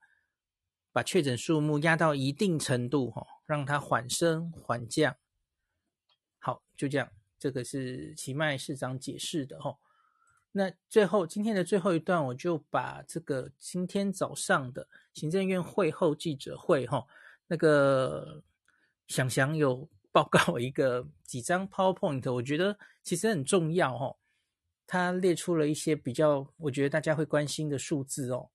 [1.00, 3.10] 把确诊数目压到一定程度。
[3.12, 3.26] 哈。
[3.50, 5.16] 让它缓升缓降，
[6.38, 7.10] 好，就这样。
[7.40, 9.76] 这个是奇迈市长解释的哈。
[10.52, 17.08] 那最后今天的最后一段，我就把这个今天早上的行政院会后记者会哈，
[17.48, 18.44] 那个
[19.08, 24.16] 想想有报告一个几张 PowerPoint，我觉得其实很重要哈。
[24.86, 28.52] 他列出了一些比较，我觉得大家会关心的数字哦。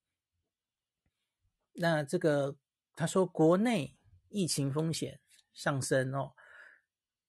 [1.75, 2.57] 那这个
[2.95, 3.97] 他说国内。
[4.37, 5.21] 疫情风险
[5.53, 6.33] 上升哦，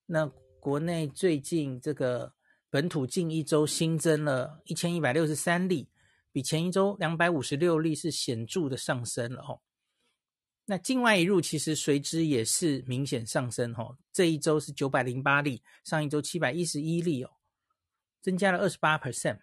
[0.07, 0.25] 那
[0.59, 2.33] 国内最近这个
[2.71, 5.91] 本土近一周新增了一千一百六十三例，
[6.31, 9.61] 比前一周两百五十六例是显著的上升了哦。
[10.65, 17.29] 那境外移入其实随之也是明显上升哦，这一周是九百零八例，上一周七百一十一例哦，
[18.19, 19.41] 增加了二十八 percent。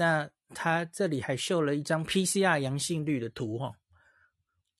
[0.00, 3.74] 那他这里还秀了一张 PCR 阳性率的图哈。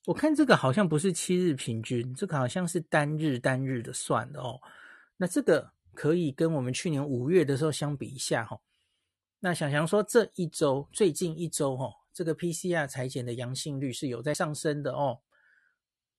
[0.07, 4.59] 我看这个好像不是七日平均，这个好像是单日单日的算的哦。
[5.17, 8.59] 那这个可以跟我们去年五月的时候相比一下哈、哦。
[9.41, 15.19] 那想想说这一周最近一周哈、哦，这个 PCR 裁检的阳性率是有在上升的哦。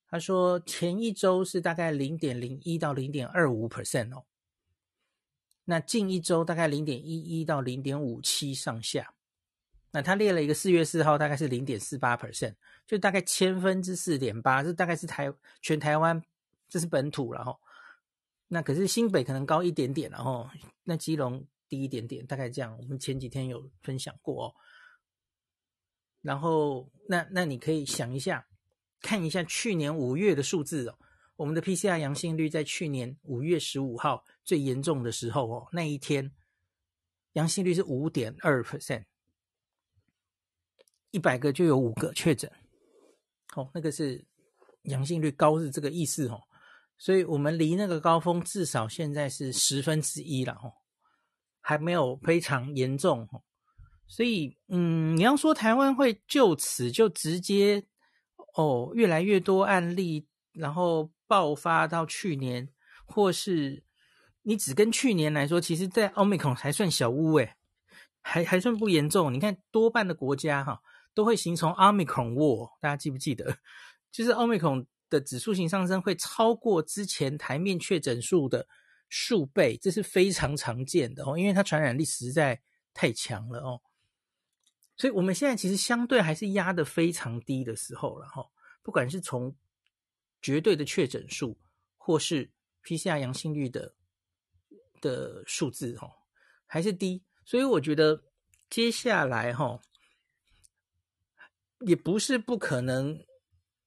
[0.06, 4.22] 他说前一周是大概零点零一到零点二五 percent 哦，
[5.72, 9.14] 那近一周大概零点一一到零点五七上下。
[9.90, 12.54] 那他列了一个四月四号大概是零点四八 percent，
[12.86, 15.32] 就大概千分之四点八，这大概是台
[15.62, 16.22] 全台湾，
[16.68, 17.58] 这是本土了哈。
[18.48, 20.46] 那可是新北可能高一点点，然后
[20.84, 22.76] 那基隆低一点点，大概这样。
[22.76, 24.54] 我们前几天有分享过哦。
[26.20, 28.46] 然后那那你可以想一下，
[29.00, 30.98] 看一下去年五月的数字哦，
[31.36, 36.30] 我们的 PCR 阳性率在去年五月十五号最严重的时候哦，那一天
[37.32, 39.04] 阳性率是五点二 percent。
[41.10, 42.50] 一百个就有五个确诊，
[43.54, 44.24] 哦，那个是
[44.84, 46.40] 阳性率高是这个意思哦，
[46.96, 50.72] 所以我们离那个高峰至少现在是十分之一了哦，
[51.60, 53.42] 还没有非常严重哦，
[54.06, 57.84] 所以嗯，你要说台湾会就此就直接
[58.54, 62.68] 哦越来越多案例，然后爆发到去年，
[63.06, 63.82] 或是
[64.42, 67.56] 你只跟去年来说，其实在 Omicron 还算小巫诶，
[68.20, 70.82] 还还算不严重，你看多半的国家哈。
[71.14, 73.58] 都会形成 Omicron War，大家记不记得？
[74.10, 78.66] 就是 Omicron 的指数型上升会超过之前台面确诊数的
[79.10, 82.62] 数倍，这是非常常见的哦，因为它传染力实在
[82.94, 83.82] 太强了哦。
[84.96, 88.46] 所以我们现在其实相对还是压得非常低的时候了哈，
[88.82, 89.54] 不管是从
[90.42, 91.56] 绝对的确诊数，
[91.96, 92.50] 或是
[92.84, 93.94] PCR 阳性率的
[95.00, 96.10] 的数字哦，
[96.66, 97.22] 还是低。
[97.44, 98.22] 所以我觉得
[98.68, 99.80] 接下来哈。
[101.84, 103.18] 也不是不可能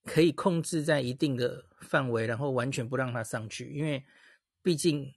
[0.03, 4.03] 可以控制在一定的范围，然后完全不让它上去，因为
[4.61, 5.09] 毕竟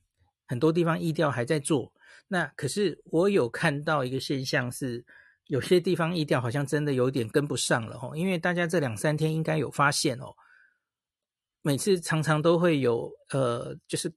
[0.46, 1.92] 很多地方疫调还在做。
[2.28, 5.04] 那可是我有看到一个现象是，
[5.48, 10.32] 有些地方疫调好像真的有点跟不上了哦，因为大家这两三天应该有发现哦，
[11.68, 14.10] 每次常常都会有呃，就是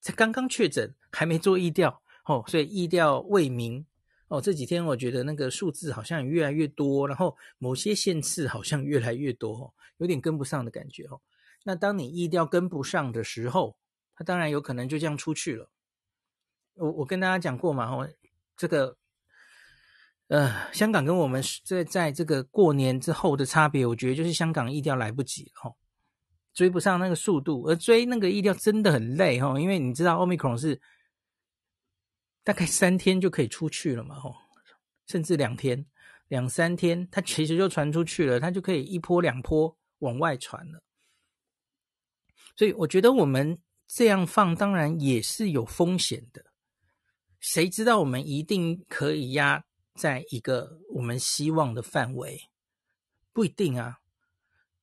[0.00, 3.84] 才刚刚确诊还没做疫调哦，所以疫调未明。
[4.28, 11.20] 哦，这几天我觉得那个数字好像也越来越多，然后某些县市好像越来越多，有点跟不上的感觉哦。
[11.64, 13.76] 那当你疫调跟不上的时候，
[14.14, 15.68] 它当然有可能就这样出去了。
[16.74, 18.08] 我我跟大家讲过嘛，哦，
[18.56, 18.96] 这个
[20.28, 25.74] 呃，香港跟我们在在这个过年之后的差别，我觉得就是香港疫调来不及了哈，
[26.54, 30.80] 追不上那个速度，而追那个疫调真的很累哈，因为你知道 Omicron 是
[32.42, 34.32] 大概三天就可以出去了嘛哈，
[35.06, 35.84] 甚至两天、
[36.28, 40.80] 两三天，它其实就传出去了，它就可以一波两波往外传了。
[42.56, 46.44] 所以我觉得我们这样放，当然也是有风险的。
[47.40, 52.48] 谁知道我们一定可以压在一个我们希望的范围？
[53.32, 53.98] 不一定啊。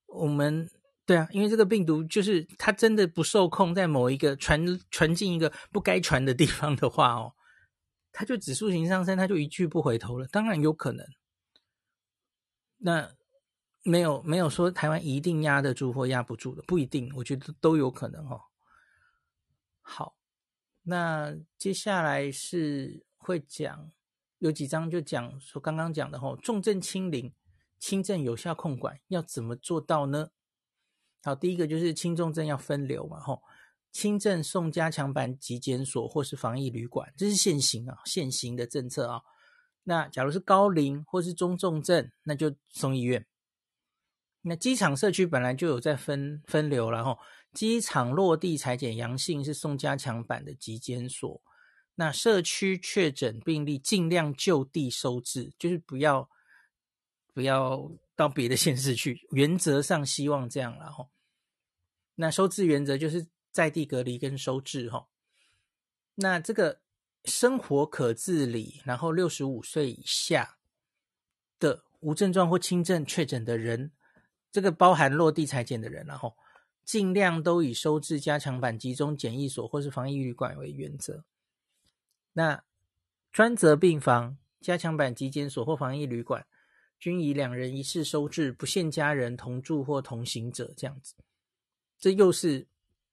[0.08, 0.70] 我们
[1.12, 7.34] 对啊，因为这个病毒就是它真的不受控，在某一个传传进一个不该传的地方的话哦，
[8.12, 10.26] 它就指数型上升，它就一去不回头了。
[10.28, 11.06] 当然有可能。
[12.78, 13.12] 那。
[13.84, 18.40] 没有没有说台湾一定压得住或压不住的，不一定，我觉得都有可能哦。
[19.82, 20.16] 好，
[20.84, 23.92] 那接下来是会讲
[24.38, 27.34] 有几章就讲说刚刚讲的吼，重症清零、
[27.80, 30.30] 轻症有效控管要怎么做到呢？
[31.24, 33.42] 好，第一个就是轻重症要分流嘛吼，
[33.92, 39.22] 轻症送加强版急检所或是防疫旅馆，这是现行啊，现行的政策啊。
[39.84, 43.26] 那假如是高龄或是中重症，那就送医院。
[44.44, 47.20] 那机场社区本来就有在分分流了哈，
[47.54, 51.42] 机场落地采检阳性是送加强版的急检所，
[51.94, 56.28] 那社区确诊病例尽量就地收治，就是不要
[57.34, 57.92] 不要
[58.22, 61.10] 到别的县市去，原则上希望这样了哈。
[62.14, 65.08] 那收治原则就是在地隔离跟收治哈。
[66.14, 66.82] 那这个
[67.26, 70.58] 生活可自理，然后六十五岁以下
[71.58, 73.92] 的无症状或轻症确诊的人。
[74.52, 76.38] 这个包含落地采检的人，然后
[76.84, 81.26] 尽量都以收治加强版集中检疫所或是防疫旅馆为原则。
[82.34, 82.64] 那
[83.32, 86.46] 专责病房、加强版急检所或防疫旅馆，
[87.02, 91.16] 均以两人一室收治，不限家人同住或同行者这样子。
[92.00, 92.66] 这又是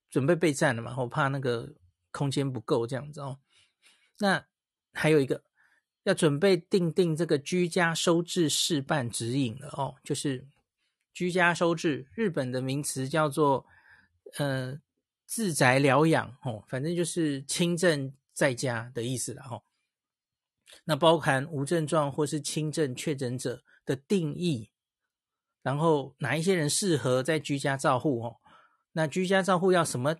[0.09, 0.95] 准备备战了嘛？
[0.99, 1.74] 我怕那个
[2.12, 3.41] 空间不够这样子哦。
[4.20, 4.47] 那
[4.93, 5.43] 还有一个
[6.05, 10.47] 要准备订定这个居家收治事办指引了哦，就是。
[11.14, 13.66] 居家收治，日本的名词叫做
[14.36, 14.80] 呃
[15.26, 19.61] 自宅疗养哦，反正就是轻症在家的意思了哈。
[20.84, 24.70] 那包含无症状或是轻症确诊者的定义，
[25.62, 28.36] 然后哪一些人适合在居家照护哦？
[28.93, 30.14] 那居家照护要什么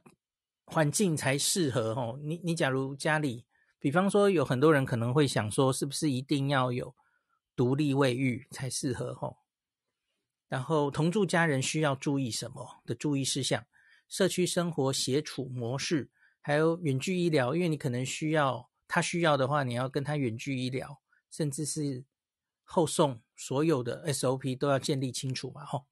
[0.64, 2.18] 环境才适合哦？
[2.22, 3.44] 你你假如家里，
[3.78, 6.96] 比方说有很多人可能会想说，是不是一定要有
[7.54, 9.36] 独立卫浴才适合哦？
[10.48, 13.66] 然后同住家人需要注意什么的注意事项？
[14.08, 16.10] 社区生活协处模式，
[16.40, 22.06] 还有远距医疗，因为你可能需要他需要的话，你要跟他远距医疗，甚至是
[22.64, 25.64] 后送，所有的 SOP 都要建立清楚嘛。
[25.64, 25.86] 吼，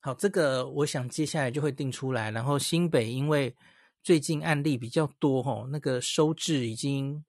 [0.00, 2.32] 好，这个我想接下来就会定出来。
[2.32, 3.54] 然后新北因为
[4.02, 7.24] 最近案例比较多，吼，那个收治已经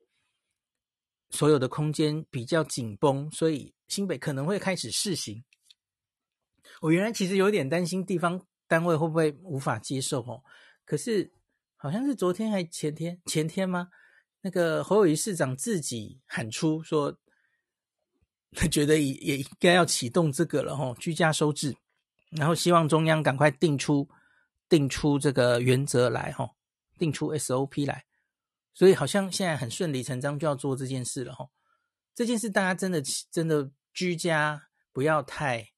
[1.30, 5.43] 所有的空间比较紧绷，所以新北可能会开始试行。
[6.80, 10.41] 我原来其实有点担心地方单位会不会无法接受哦，
[10.86, 11.32] 可是
[11.76, 13.89] 好像是昨天还前天前天吗？
[14.43, 17.16] 那个侯友谊市长自己喊出说，
[18.55, 21.75] 他 觉得也也应该要启动这个了哈，居家收治，
[22.29, 24.09] 然后希望中央赶快定出
[24.67, 26.51] 定出这个原则来哈，
[26.97, 28.05] 定出 SOP 来，
[28.73, 31.49] 所以好像现在很顺理成章就要做这件事了哈。
[32.13, 35.69] 这件事大家真的真的居家不要太。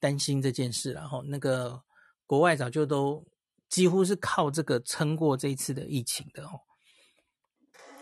[0.00, 1.82] 担心这件事，然后那个
[2.26, 3.26] 国外早就都
[3.70, 6.60] 几乎是靠这个撑过这一次的疫情的哦。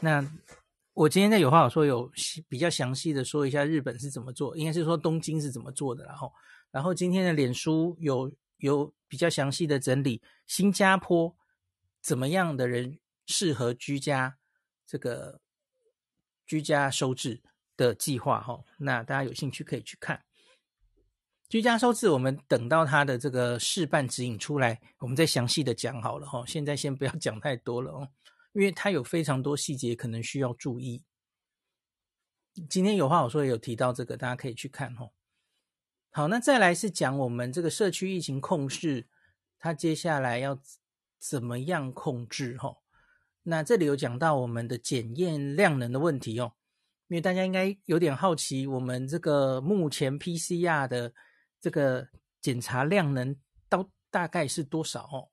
[0.00, 0.20] 那
[0.94, 2.10] 我今天在有话好说，有
[2.48, 6.32] 比较详细的说一下日本是怎么做，应该是说东京是怎么做的，然后
[6.70, 11.34] 然后今天的脸书有有比较详细的整理新加坡
[12.02, 14.36] 怎么样的人适合居家
[14.86, 15.40] 这个
[16.46, 17.40] 居家收治
[17.76, 20.22] 的计划哈，那大家有兴趣可以去看。
[21.48, 26.42] 居家收治，我们等到他的这个事办指引出来，我们再详细的讲好了哈。
[26.46, 28.08] 现在先不要讲太多了哦，
[28.52, 31.04] 因为它有非常多细节可能需要注意。
[32.68, 35.10] 今天有话好说也有提到这个，大家可以去看哈。
[36.10, 39.08] 好，那再来是讲我们这个社区疫情控制，
[39.58, 40.60] 它接下来要
[41.18, 42.76] 怎么样控制哈？
[43.42, 46.54] 那这里有讲到我们的检验量能的问题哦，
[47.08, 51.12] 因为大家应该有点好奇，我们这个目前 PCR 的。
[51.62, 52.08] 这个
[52.40, 53.36] 检查量能
[53.68, 55.04] 到大概是多少？
[55.04, 55.30] 哦，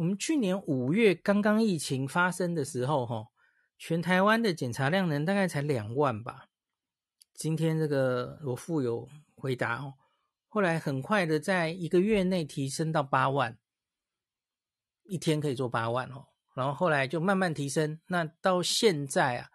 [0.00, 3.26] 我们去年五月刚刚疫情发生的时候，哈，
[3.76, 6.46] 全台湾的检查量能大概才两万吧。
[7.34, 9.92] 今天这个罗富有回答哦，
[10.48, 13.58] 后来很快的在一个月内提升到八万，
[15.02, 19.50] 一天可以做八万哦，然后后来就慢慢提升，那到现在啊，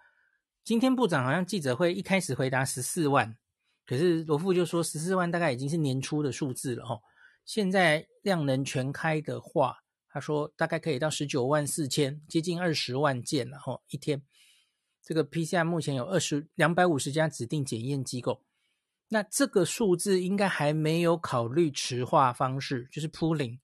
[0.64, 3.36] 今天部长好像记者会一开始回答十四万，
[3.84, 7.02] 可是罗富就说十四万大概已经是年初的数字了哦，
[7.46, 9.80] 现在量能全开的话，
[10.16, 14.24] 他说大概可以到十九万四千，接近二十万件了哦，一天。
[15.04, 18.42] 这个 PCR 目前有二十两百五十家指定检验机构，
[19.10, 23.60] 那这个数字应该还没有考虑池化方式，就是 pooling，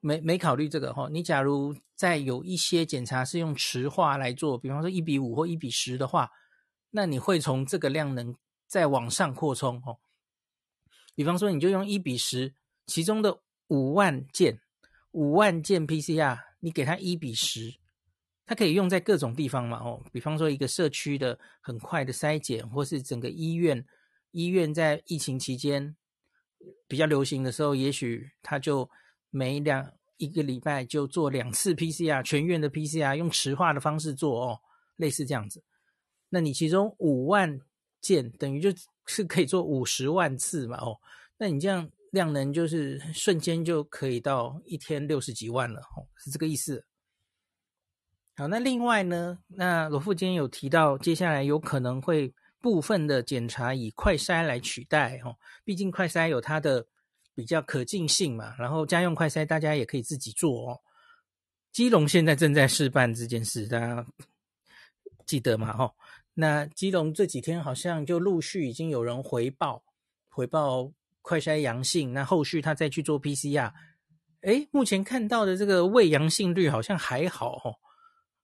[0.00, 1.08] 没没考虑这个哈。
[1.10, 6.30] 你假如再有一些检查是用池化来做，比方说一比五或一比十的话，
[6.90, 8.36] 那你会从这个量能
[8.66, 9.96] 再往上扩充哦。
[11.14, 12.54] 比方说你就用一比十，
[12.84, 14.60] 其中的五万件，
[15.16, 17.74] 五万件 PCR，你给它一比十。
[18.44, 23.84] 它可以用在各种地方嘛，哦，比方说一个社区的很快的筛检，或是整个医院，
[24.30, 25.96] 医院在疫情期间
[26.86, 28.88] 比较流行的时候，也许它就
[29.30, 34.60] 每两一个礼拜就做两次 PCR，全院的 PCR 用池化的方式做哦，
[34.96, 35.64] 类似这样子。
[36.28, 37.58] 那你其中五万
[38.00, 38.70] 件等于就
[39.06, 41.00] 是可以做五十万次嘛，哦，
[41.38, 45.82] 那你这样量能就是瞬间就可以到一天六十几万了，
[46.16, 46.86] 是这个意思。
[48.36, 56.86] 好，那另外呢，那罗富今天有提到，接下来有可能会部分的检查以快筛来取代哦，毕竟快筛有它的
[57.34, 60.80] 比较可近性嘛，然后家用快筛大家也可以自己做哦。
[61.72, 64.06] 基隆现在正在试办这件事，大家
[65.26, 65.76] 记得吗？
[65.78, 65.94] 哦，
[66.32, 69.84] 那基隆这几天好像就陆续已经有人回报
[70.28, 70.90] 回报
[71.26, 73.72] 快筛阳性，那后续他再去做 PCR，
[74.42, 77.74] 诶，目前看到的这个胃阳性率好像还好哦。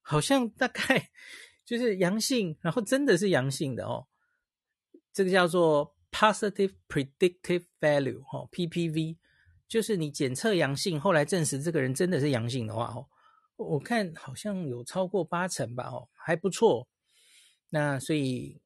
[0.01, 1.11] 好像大概
[1.65, 4.09] 就是阳性，然后真的是阳性的哦。
[5.13, 9.17] 这个叫做 positive predictive value 哦，PPV，
[9.69, 13.07] 就是你检测阳性，后来证实这个人真的是阳性的话哦，
[13.55, 16.89] 我看好像有超过八成吧哦，还不错。
[17.69, 18.61] 那所以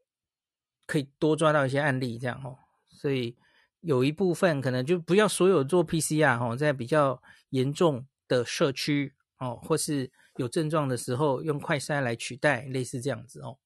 [0.87, 2.57] 可以多抓到一些案例这样哦。
[2.89, 3.37] 所以
[3.81, 10.11] 有一部分可能就不要所有做 PCR 哦，在比较严重的社区哦，或是。
[10.39, 13.57] 有症状的时候用快筛来取代，类似这样子哦。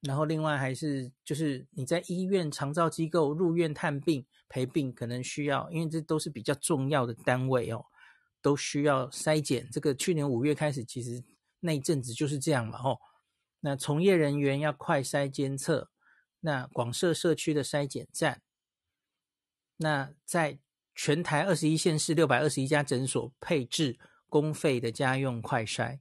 [0.00, 7.84] 然后另外还是就是你在医院长照机构入院探病陪病，可能需要，因为这都是比较重要的单位哦，
[8.40, 9.68] 都需要筛检。
[9.70, 11.22] 这个去年五月开始，其实
[11.60, 12.98] 那一阵子就是这样嘛哦。
[13.60, 15.90] 那从业人员要快筛监测，
[16.40, 18.40] 那广设社区的筛检站，
[19.78, 20.58] 那在
[20.94, 23.98] 全台二十一县市六百二十一家诊所配置。
[24.30, 26.00] 公费的家用快筛，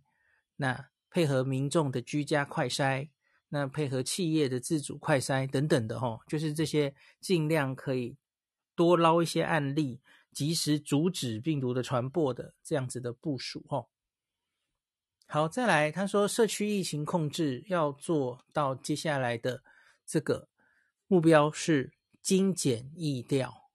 [0.57, 3.07] 那配合民众的居家快筛，
[3.47, 8.17] 那配合企业的自主快筛等等的吼，就是这些尽量可以
[8.75, 10.01] 多捞一些案例，
[10.33, 13.87] 及时阻止病毒的传播的这样子的部署吼。
[15.25, 19.63] 好，再来，他说社区疫情控制要做到接下来的
[20.05, 20.49] 这个
[21.07, 23.66] 目标是精简疫调，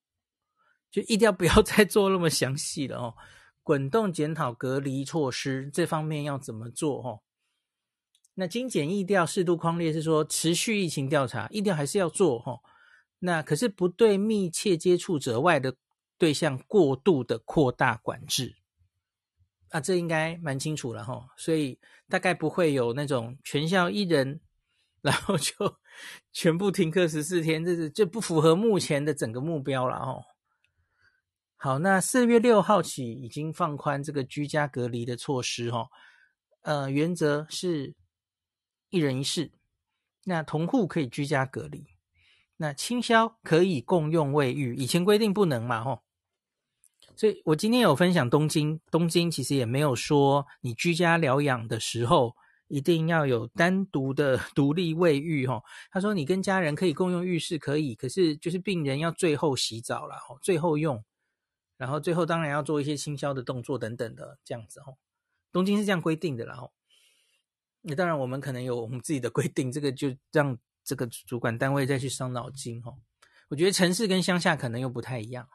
[0.93, 3.15] 就一定要不要 再做那么详细了哦。
[3.65, 7.03] 滚动检讨隔离措施这方面要怎么做？
[7.03, 7.23] 哦，
[8.35, 12.61] 那精简易调适度框列是说持续疫情调查，疫调还是要做哈。
[13.21, 15.77] 那可是不对密切接触者外的
[16.19, 18.57] 对象过度的扩大管制
[19.71, 21.29] 啊，这应该蛮清楚了哈。
[21.37, 21.79] 所以
[22.09, 24.41] 大概不会有那种全校一人，
[25.01, 25.55] 然后就
[26.35, 30.25] 全部停课十四天，这是就不符合目前的整个目标了哦。
[31.65, 35.87] 好，那四月六号起已经放宽这个居家隔离的措施，哈，
[36.63, 37.95] 呃，原则是
[38.91, 39.53] 一人一室，
[40.25, 41.87] 那同户可以居家隔离，
[42.57, 46.03] 那清消可以共用卫浴，以前规定不能嘛，哈，
[47.15, 52.35] 所以我今天有分享东京，东京其实也没有说你居家疗养的时候
[52.67, 61.01] 一定要有单独的 独立卫浴，哈，他说你跟家人可以共用浴室可以，可是就是病人要最后洗澡了，哈，最后用。
[61.83, 64.99] 然后最后当然要做一些清消的动作等等的这样子哦，
[65.51, 66.71] 东京是这样规定的啦哦。
[67.81, 72.99] 那当然我们可能有我们自己的规定，这个就让这个主管单位再去伤脑筋哦。
[73.49, 75.49] 我觉得城市跟乡下可能又不太一样。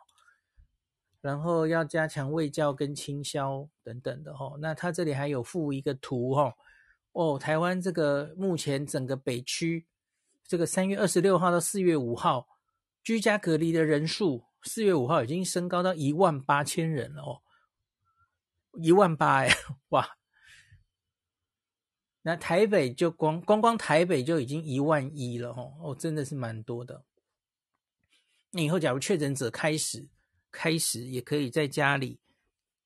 [1.21, 4.57] 然后要加强卫教跟清消等等的哦。
[4.59, 6.55] 那他这里还有附一个图哦。
[7.13, 9.87] 哦，台湾这个目前整个北区
[10.45, 12.49] 这个三月二十六号到四月五号
[13.01, 14.43] 居家隔离的人数。
[14.67, 17.41] 四月五号已经升高到一万八千人了哦，
[18.73, 19.49] 一万八哎，
[19.89, 20.17] 哇！
[22.23, 27.05] 那台北就光光光台北就已经一万一了哦，哦，真的是蛮多的。
[28.51, 30.09] 那以后假如确诊者开始
[30.51, 32.19] 开始也可以在家里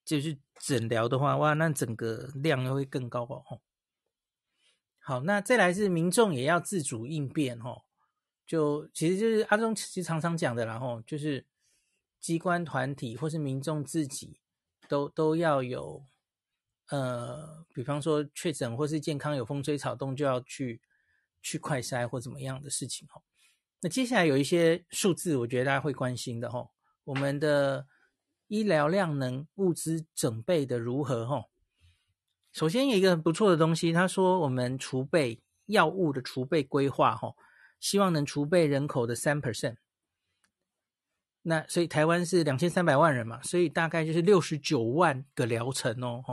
[0.05, 3.61] 就是诊疗的话，哇，那整个量又会更高哦。
[4.99, 7.82] 好，那再来是民众也要自主应变哦。
[8.45, 11.45] 就其实就是阿中其实常常讲的，然后就是
[12.22, 14.39] 机关团体或是民众自己
[14.88, 16.05] 都都要有，
[16.89, 20.80] 呃，比方说确诊或是健康有风吹草动就要去
[21.41, 23.22] 去快筛或怎么样的事情哦。
[23.82, 26.69] 那接下来有一些数字，我觉得大家会关心的哦，
[27.03, 27.88] 我们的
[28.47, 31.45] 医疗量能物资准备的如何哦？
[32.53, 37.36] 首先有一个很不错的东西，他说我们储备药物的储备规划哦。
[37.80, 39.78] 希望能储备人口的三 percent，
[41.44, 46.24] 那所以台湾是两千三百万人嘛，所以大概就是六十九万个疗程哦。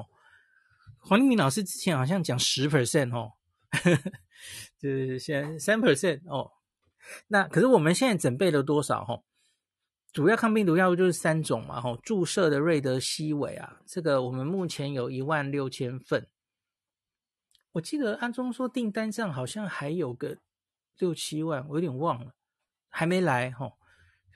[0.99, 3.33] 黄立明老师之前好像讲十 percent 哦，
[4.79, 6.51] 就是现在三 percent 哦。
[7.29, 9.03] 那可是我们现在准备了多少？
[9.05, 9.25] 哦，
[10.13, 16.29] 主要抗病毒药物就是三种嘛，吼，注射的瑞德西韦啊，这个我们目前有一万六千份。
[17.73, 20.39] 我记得安中说订单上好像还有个。
[20.99, 22.35] 六七万，我有点忘了，
[22.89, 23.71] 还没来哈，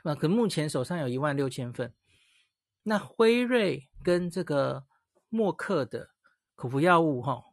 [0.03, 0.15] 那？
[0.15, 1.95] 可目前手上有一万六千份。
[2.85, 4.85] 那辉瑞跟这个
[5.29, 6.11] 默克的
[6.55, 7.45] 口服药物哈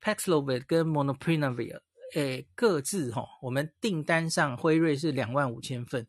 [0.00, 1.80] ，Paxlovid 跟 Molnupiravir，
[2.14, 6.06] 诶，各自哈，我们订单上辉瑞是两万五千份，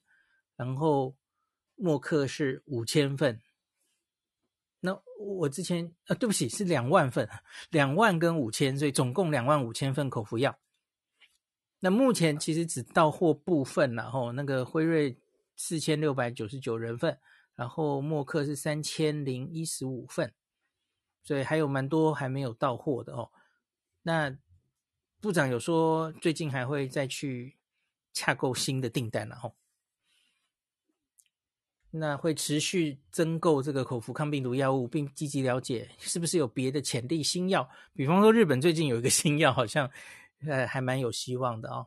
[0.56, 1.16] 然后
[1.76, 3.41] 默克是五千份。
[4.80, 7.30] 那我之前啊，对不起，是两万份，
[7.70, 10.58] 两万跟五千，所以总共两万五千份口服药。
[11.82, 15.21] 那目前其实只到货部分，然后那个辉瑞
[15.64, 17.20] 四千六百九十九人份，
[17.53, 20.34] 然后默克是三千零一十五份，
[21.24, 23.30] 所以还有蛮多还没有到货的哦。
[24.01, 24.36] 那
[25.20, 27.55] 部长有说最近还会再去
[28.12, 29.55] 洽购新的订单，然后
[31.91, 39.88] 那会持续增购这个口服抗病毒药物，并积极了解是不是有别的潜力新药，比方说日本最近有一个新药好像。
[40.47, 41.86] 呃，还蛮有希望的哦。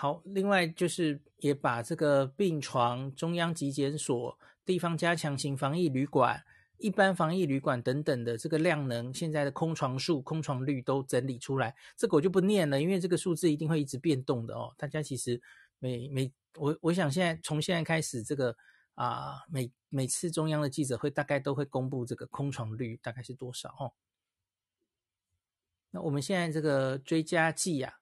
[0.00, 6.42] 好，另外就是也把这个病床、中央急检所、地方加强型防疫旅馆、
[6.78, 11.76] 一般防疫旅馆等等的这个量能，现在的空床数、空床率都整理出来。
[11.98, 14.72] 这个我就不念了，因为这个数字一定会一直变动的哦。
[14.78, 15.38] 大家其实
[15.78, 18.56] 每每我我想现在从现在开始，这个
[18.94, 23.92] 啊每每次中央的记者会大概都会公布这个空床率大概是多少哦。
[25.90, 27.99] 那我们现在这个追加剂啊，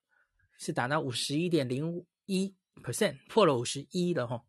[0.59, 4.45] 是达到五十一点零一 percent，破了五十一了哈。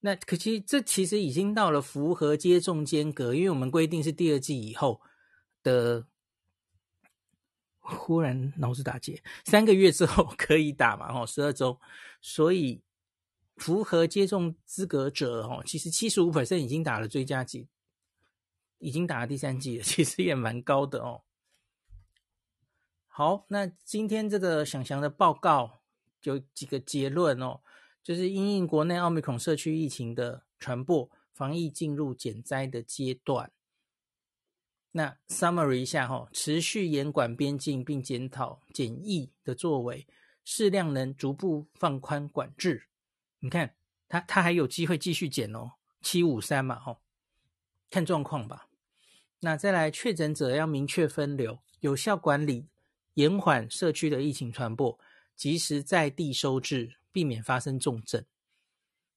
[0.00, 5.02] 那可其实这其实已经到了符合接种间隔，因为我们规定是第二季以后
[5.62, 6.06] 的。
[7.88, 11.12] 忽然脑子打结，三个月之后 可以打嘛？
[11.12, 11.80] 哈，十二周，
[12.20, 12.82] 所以
[13.58, 17.68] 符合接种资格者哈，其实七十五 percent 已经打了追加剂，
[18.78, 21.22] 已经打了第三剂了，其实也蛮高的哦。
[23.18, 25.80] 好，那今天这个祥祥的报告
[26.24, 27.62] 有几个结论哦，
[28.02, 33.50] 就是因应国内奥密克社区疫情的传播，防疫进入减灾的阶段。
[34.92, 40.06] 那 summary 一下哈、哦，持续严管边境并检讨检疫的作为，
[40.44, 42.88] 适量能逐步放宽管制。
[43.38, 43.74] 你看，
[44.10, 46.98] 他他还有机会继续减哦，七五三嘛、哦，
[47.88, 48.68] 看状况吧。
[49.40, 52.66] 那再来，确诊者要明确分流，有效管理。
[53.16, 54.98] 延缓社区的疫情传播，
[55.34, 58.24] 及时在地收治，避免发生重症。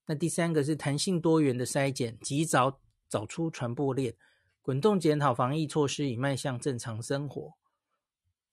[0.06, 4.16] 那第三个是弹性多元的筛检，及早找出传播链，
[4.62, 7.54] 滚动检讨防疫措施，以迈向正常生活。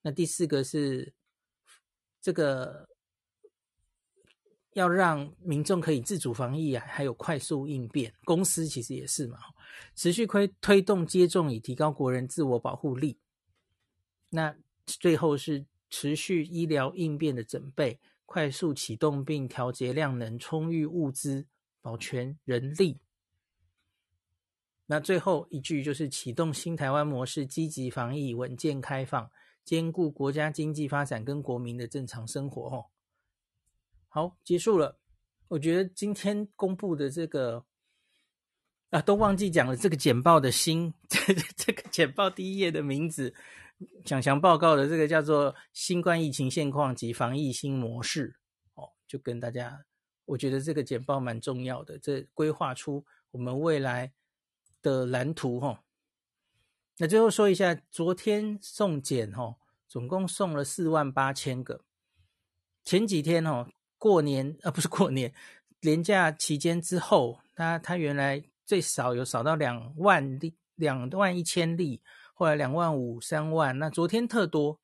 [0.02, 1.14] 那第四个是
[2.22, 2.90] 这个
[4.74, 8.14] 要让民众可以自主防疫啊，还有快速应变。
[8.26, 9.40] 公司其实也是嘛，
[9.96, 13.18] 持续推推动接种，以提高国人自我保护力。
[14.30, 14.54] 那
[14.88, 21.46] 最后是持续医疗应变的准备，快速启动并调节量能，充裕物资，
[21.82, 22.98] 保全人力。
[24.86, 29.30] 那最后一句就是启动新台湾模式，积极防疫，稳健开放，
[29.66, 32.70] 兼顾国家经济发展跟国民的正常生活。
[32.70, 32.86] 哦，
[34.08, 34.98] 好，结束了。
[35.50, 37.66] 我觉得今天公布的这个
[38.92, 41.20] 啊，都忘记讲了这个简报的新这
[41.58, 43.34] 这个简报第一页的名字。
[44.06, 48.36] 祥祥报告的这个叫做“新冠疫情现况及防疫新模式”，
[48.76, 49.86] 哦，就跟大家，
[50.26, 54.14] 我觉得这个简报蛮重要的，这规划出我们未来
[54.82, 55.84] 的蓝图，哈。
[56.98, 59.58] 那最后说一下，昨天送检哦，
[59.88, 61.82] 总共送了四万八千个。
[62.84, 63.68] 前几天哦，
[64.00, 65.32] 过年啊，不是过年，
[65.82, 72.02] 年假期间之后，他他原来最少有少到两万例，两万一千例，
[72.38, 73.80] 后来两万五、三万。
[73.80, 74.80] 那昨天特多，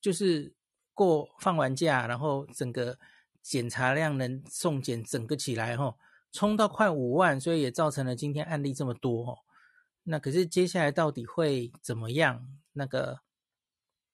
[0.00, 0.52] 就是
[0.92, 2.98] 过放完假，然后整个
[3.40, 5.94] 检查量能送检整个起来哦，
[6.32, 9.38] 冲到快五万，所以也造成了今天案例这么多哦。
[10.02, 12.44] 那可是接下来到底会怎么样？
[12.72, 13.20] 那个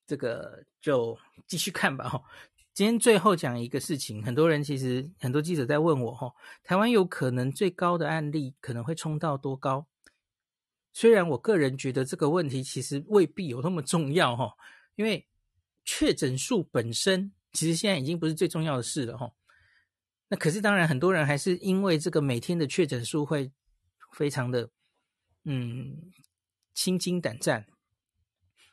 [0.05, 2.07] 这个就继续看吧。
[2.07, 2.23] 哈，
[2.71, 6.31] 今天最后讲一个事情，很多人其实很多记者在问我，哈，
[6.63, 9.87] 台湾有可能最高的案例可能会冲到多高？
[10.93, 14.53] 虽然我个人觉得这个问题其实未必有那么重要，哈，
[14.95, 15.27] 因为
[15.83, 19.29] 确诊数本身其实现在已经不是最重要的事了，哈。
[20.29, 23.51] 那可是当然，很多人还是因为这个每天的确诊数会
[24.13, 24.69] 非常的。
[25.45, 26.09] 嗯，
[26.73, 27.65] 心惊胆战。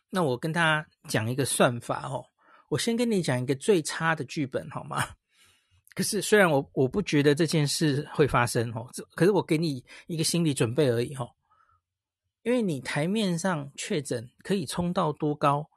[0.08, 2.24] 那我跟大家讲一个算法哦。
[2.68, 5.04] 我先跟你讲一个最差的剧本好吗？
[5.96, 11.26] 可是虽然我我不觉得这件事会发生哦，这可是我给你一个心理准备而已哈。
[12.42, 15.70] 因为你台面上确诊可以冲到多高，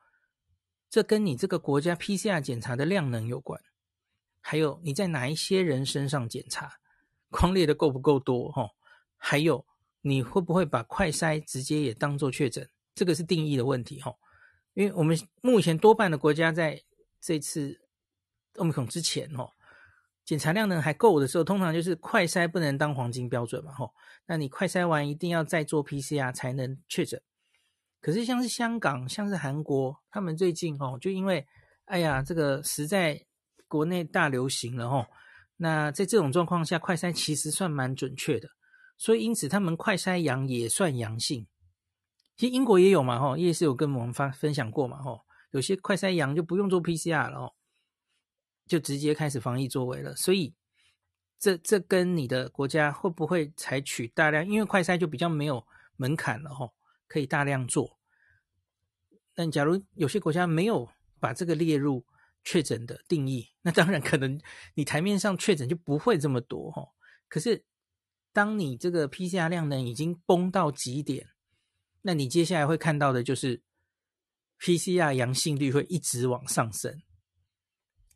[0.89, 3.61] 这跟你这个国家 PCR 检查的量能有关，
[4.39, 6.79] 还有你在哪一些人身上检查，
[7.29, 8.69] 匡列的够不够多哈？
[9.17, 9.65] 还有。
[10.05, 12.69] 你会不会把快筛直接也当做确诊？
[12.93, 14.13] 这个是定义的问题哈。
[14.73, 16.83] 因为我们目前多半的国家在
[17.21, 17.79] 这次
[18.55, 19.49] Omicron 之前哈，
[20.25, 23.93] 检查量能还够的时候，通常就是快筛不能当黄金标准嘛吼。
[24.25, 27.21] 那你快筛完一定要再做 PCR 才能确诊。
[27.99, 31.45] 可是像是香港、像是韩国，他们最近哦，就因为
[31.85, 33.25] 哎呀这个实在
[33.67, 35.05] 国内大流行了吼。
[35.57, 38.49] 那在这种状况下，快筛其实算蛮准确的。
[38.97, 41.47] 所以，因此他们快筛阳也算阳性。
[42.35, 45.21] 其实英国也有嘛，吼，也是有跟我们发分享过嘛，吼，
[45.51, 47.53] 有些快筛阳就不用做 PCR 了，哦，
[48.65, 50.15] 就直接开始防疫作为了。
[50.15, 50.53] 所以，
[51.39, 54.47] 这这跟你的国家会不会采取大量？
[54.47, 55.65] 因为快筛就比较没有
[55.97, 56.69] 门槛了，哈，
[57.07, 57.99] 可以大量做。
[59.33, 60.89] 但假如有些国家没有
[61.19, 62.05] 把这个列入
[62.43, 64.39] 确诊的定义，那当然可能
[64.75, 66.87] 你台面上确诊就不会这么多，哈。
[67.27, 67.65] 可是。
[68.35, 71.29] 当你这个 PCR 量能已经崩到极点，
[72.01, 73.61] 那你接下来会看到的就是
[74.59, 76.99] PCR 阳性率会一直往上升，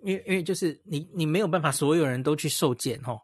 [0.03, 3.19] 因为因为就是你你没有办法所有人都去受检哦，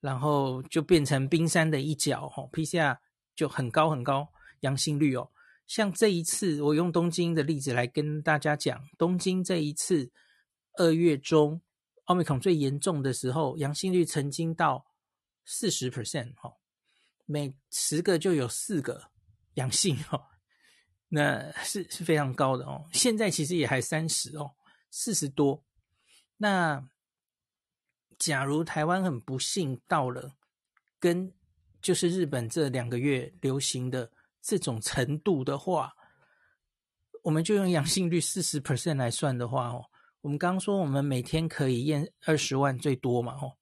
[0.00, 2.96] 然后就变成冰山的一角吼，PCR
[3.34, 4.28] 就很高很高
[4.60, 5.30] 阳性率哦。
[5.66, 10.10] 像这一次我用东京的例子来跟大家讲，东京这一次
[10.78, 11.60] 二月中
[12.06, 14.86] Omicron 最严重的时候，阳性率曾经到。
[15.52, 16.52] 四十 percent 哈，
[17.26, 19.10] 每十个就有四个
[19.54, 20.20] 阳性哈，
[21.08, 22.86] 那是是非常高的哦。
[22.92, 24.52] 现在其实也还三十哦，
[24.90, 25.64] 四十多。
[26.42, 26.88] 那
[28.18, 30.32] 假如台湾很不幸到了
[30.98, 31.30] 跟
[31.82, 34.10] 就是日本这两个月流行的
[34.40, 35.92] 这种程度的话，
[37.22, 39.84] 我们就用阳性率四十 percent 来算的话哦，
[40.22, 43.52] 我们刚说我们每天可以验二十万最多嘛哦，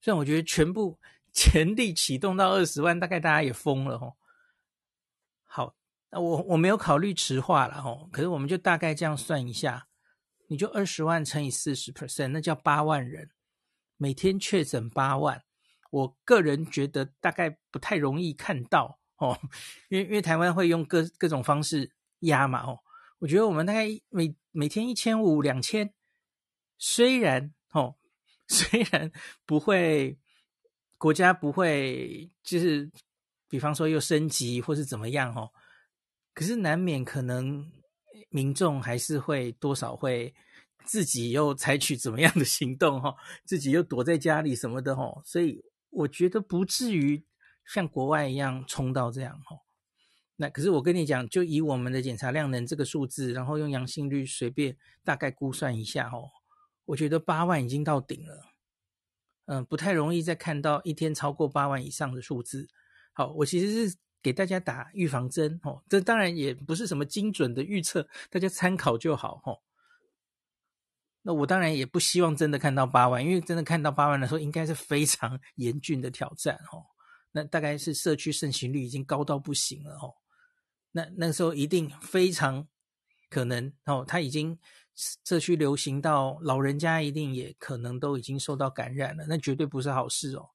[0.00, 0.98] 所以我觉得全部。
[1.38, 4.16] 全力启动到二十万，大概大家也疯了吼。
[5.44, 5.74] 好，
[6.08, 9.86] 那我我没有考虑迟化了吼，可是我们就大概这样算一下，
[10.48, 13.30] 你就二十万乘以四十 percent，那叫八万人，
[13.96, 15.44] 每天确诊八万。
[15.90, 19.38] 我个人觉得大概不太容易看到哦，
[19.88, 22.80] 因为因为台湾会用各各种方式压嘛哦。
[23.18, 25.94] 我觉得我们大概每每天一千五两千，
[26.78, 27.96] 虽然哦，
[28.46, 29.10] 虽然
[29.44, 30.18] 不会。
[30.98, 32.90] 国家不会，就是
[33.50, 35.52] 比方说又升级或是怎么样哦，
[36.32, 37.70] 可是难免可能
[38.30, 40.34] 民众还是会多少会
[40.84, 43.14] 自己又采取怎么样的行动哈，
[43.44, 47.24] 自己又躲在家里什么的哈，所以我觉得不至于
[47.66, 49.58] 像国外一样冲到这样哈。
[50.36, 56.30] 那可是我跟你讲，就以我们的检查量能这个数字，然后用阳性率随便大概估算一下哦，
[56.84, 58.52] 我觉得八万已经到顶了。
[59.46, 62.68] 嗯，不太容易再看到一天超过八万以上的数字。
[63.12, 69.60] 好，我其实是给大家打预防针哦，这当然也不是什么精准的预测，大家参考就好哦。
[71.22, 76.84] 那我当然也不希望真的看到八万，因为真的看到八万的时候，应该是非常 严峻的挑战哦。
[77.32, 80.14] 那大概是社区盛行率已经高到不行了哦。
[80.92, 82.66] 那那时候一定非常
[83.28, 84.58] 可能哦，他已经。
[85.26, 90.48] 社区流行到老人家一定也可能都已经受到感染了，那绝对不是好事哦。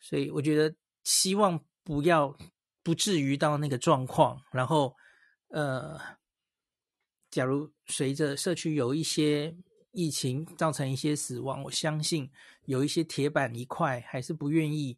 [0.00, 0.74] 所以我觉得
[1.04, 2.38] 希望不要
[2.84, 4.40] 不至于到那个状况。
[4.52, 4.94] 然后，
[5.48, 5.98] 呃，
[7.32, 9.56] 假如随着社区有一些
[9.90, 12.30] 疫情造成一些死亡，我相信
[12.66, 14.96] 有一些铁板一块还是不愿意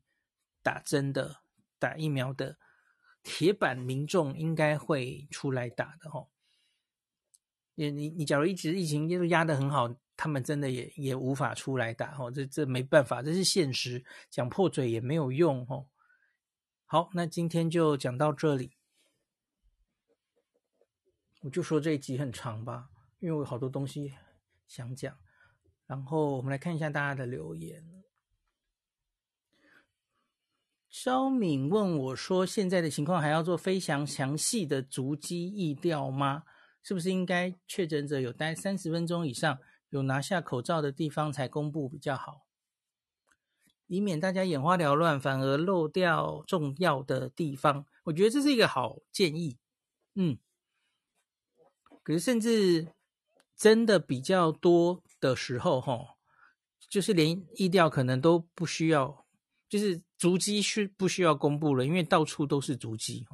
[0.63, 1.39] 打针的、
[1.79, 2.59] 打疫苗的
[3.23, 6.31] 铁板民众应该会出来打的吼。
[7.75, 9.89] 你你你，假如一直疫情又压得很好。
[10.15, 15.87] 他们真的也也无法出来打哦，这这没办法，这是现实，讲破嘴也没有用哦。
[16.93, 18.73] 好，那今天就讲到这里，
[21.41, 24.13] 我就说这一集很长吧，因为我有好多东西
[24.67, 25.17] 想讲。
[25.87, 27.83] 然后我们来看一下大家的留言。
[30.91, 36.45] 肖敏问我说：“现在的情况还要做非常详细的足迹疫调吗？
[36.83, 42.43] 是不是应该确诊者有待三十分钟以上？”有拿下口罩的地方才公布比较好，
[43.93, 47.85] 以免大家眼花缭乱，反而漏掉重要的地方。
[48.05, 49.59] 我觉得这是一个好建议，
[50.15, 50.39] 嗯。
[52.03, 52.89] 可是甚至
[53.55, 56.17] 真的比较多的时候，哈，
[56.89, 59.27] 就是连疫调可能都不需要，
[59.69, 63.27] 就是足迹需不需要公布了，因为到处都是足迹。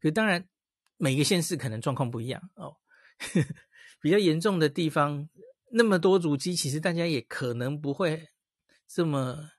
[0.00, 0.48] 可当然
[0.96, 2.78] 每个县市可能状况不一样哦，
[4.00, 5.28] 比较严重的地方。
[5.74, 8.30] 那么多足迹，其实大家也可能不会
[8.88, 9.52] 这么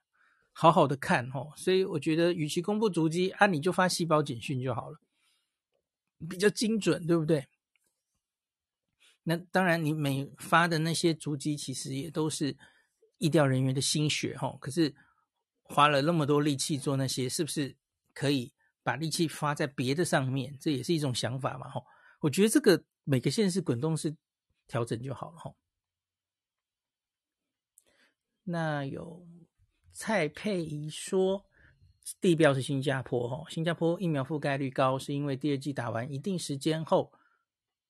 [0.56, 5.00] 好好的看哦，所以我觉得，与其公布足迹，啊，你就发细胞简讯就好了，
[6.30, 7.48] 比较精准，对不对？
[9.24, 12.56] 那当然，你每发的那些足迹，其实也都是
[13.18, 14.56] 疫调人员的心血哈。
[14.60, 14.94] 可是
[15.62, 17.74] 花了那么多力气做那些，是不是
[18.12, 18.52] 可以
[18.84, 20.56] 把力气发在别的上面？
[20.60, 21.82] 这也是一种想法嘛哈。
[22.20, 24.14] 我觉得这个每个县市滚动式
[24.68, 25.52] 调整就好了哈。
[28.44, 29.26] 那有
[29.96, 31.46] 蔡佩仪说，
[32.20, 37.12] 地标是新加坡哈，新加坡疫苗覆盖率高，是因为第二季打完一定时间后，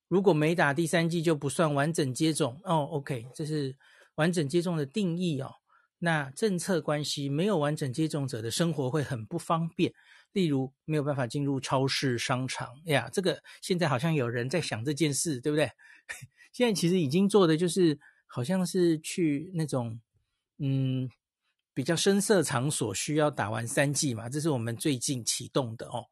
[0.07, 2.87] 如果没打第三季就不算完整接种哦。
[2.93, 3.75] OK，这是
[4.17, 5.55] 完整接种的定义哦。
[6.01, 9.95] 那政策关系，没有完整接种者的生活会很不方便，
[10.33, 13.09] 例如没有办法进入超市、商场呀。
[13.11, 15.71] 这个现在好像有人在想这件事，对不对？
[16.53, 19.99] 现在其实已经做的就是，好像是去那种。
[20.59, 21.11] 嗯，
[21.75, 26.07] 比较声色场所需要打完三剂嘛，这是我们最近启动的哦。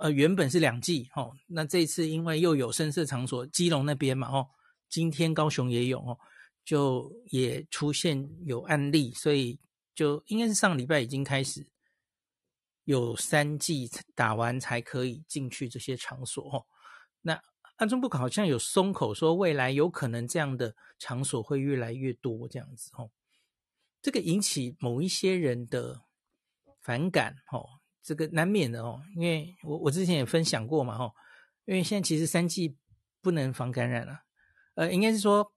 [0.00, 4.48] 呃，原本是两剂哦，那这次因为又有声色场所，基隆那边嘛哦，
[4.88, 6.18] 今天高雄也有哦，
[6.64, 9.60] 就也出现有案例，所以
[9.94, 11.68] 就应该是上礼拜已经开始
[12.82, 16.66] 有三剂打完才可以进去这些场所哦。
[17.22, 17.40] 那
[17.76, 23.10] 安中部好像有松口说，未来有可能这样的场所会越来越多这样子哦。
[24.04, 26.02] 这个引起某一些人的
[26.82, 27.66] 反感，哦，
[28.02, 31.10] 这个难免的哦，因为我我之前也分享过嘛，哦，
[31.64, 32.76] 因为现在其实三剂
[33.22, 34.20] 不能防感染了，
[34.74, 35.50] 呃，应该是说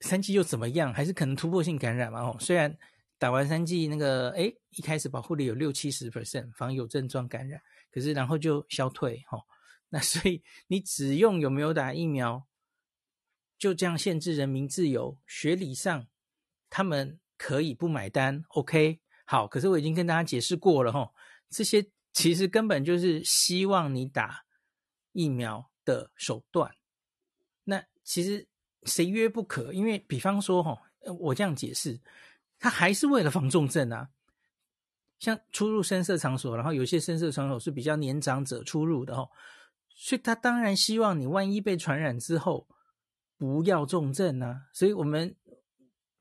[0.00, 2.76] 三剂又怎么样，还是可能突破性感染嘛，哦，虽然
[3.16, 7.58] 打完三剂那个，哎，一开始保护力有六七十 percent 防有症状感染，
[7.90, 9.40] 可是然后就消退，哦，
[9.88, 12.46] 那所以你只用有没有打疫苗，
[13.56, 16.06] 就这样限制人民自由，学理上
[16.68, 17.18] 他们。
[17.42, 19.48] 可以不买单，OK，好。
[19.48, 21.12] 可是我已经跟大家解释过了哈，
[21.50, 24.44] 这些其实根本就是希望你打
[25.10, 26.72] 疫苗的手段。
[27.64, 28.46] 那其实
[28.84, 29.72] 谁约不可？
[29.72, 30.80] 因为比方说哈，
[31.18, 32.00] 我这样解释，
[32.60, 34.10] 他还是为了防重症啊。
[35.18, 39.28] 像出入声色场所，然后有些声色场所是比较年长者出入的哈，
[39.88, 42.68] 所以他当然希望你万一被传染之后
[43.36, 44.68] 不要重症啊。
[44.72, 45.34] 所以我们。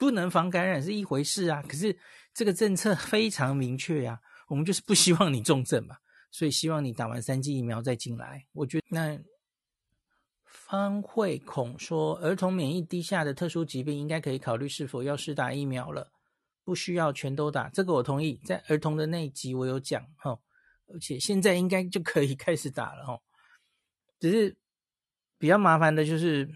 [0.01, 1.95] 不能防感染是一回事啊，可是
[2.33, 5.95] 这个政策非常明确呀，我们就是不希望你重症嘛，
[6.31, 8.47] 所以希望你打完三剂疫苗再进来。
[8.53, 9.19] 我觉得那
[10.43, 16.11] 方慧孔说，儿童免疫低下的特殊疾病应该可以考虑是否要试打疫苗了，
[16.63, 17.69] 不需要全都打。
[17.69, 20.35] 这个我同意，在儿童的那一集我有讲哈，
[20.87, 23.19] 而且现在应该就可以开始打了哈，
[24.19, 24.57] 只是
[25.37, 26.49] 比较麻烦的就是。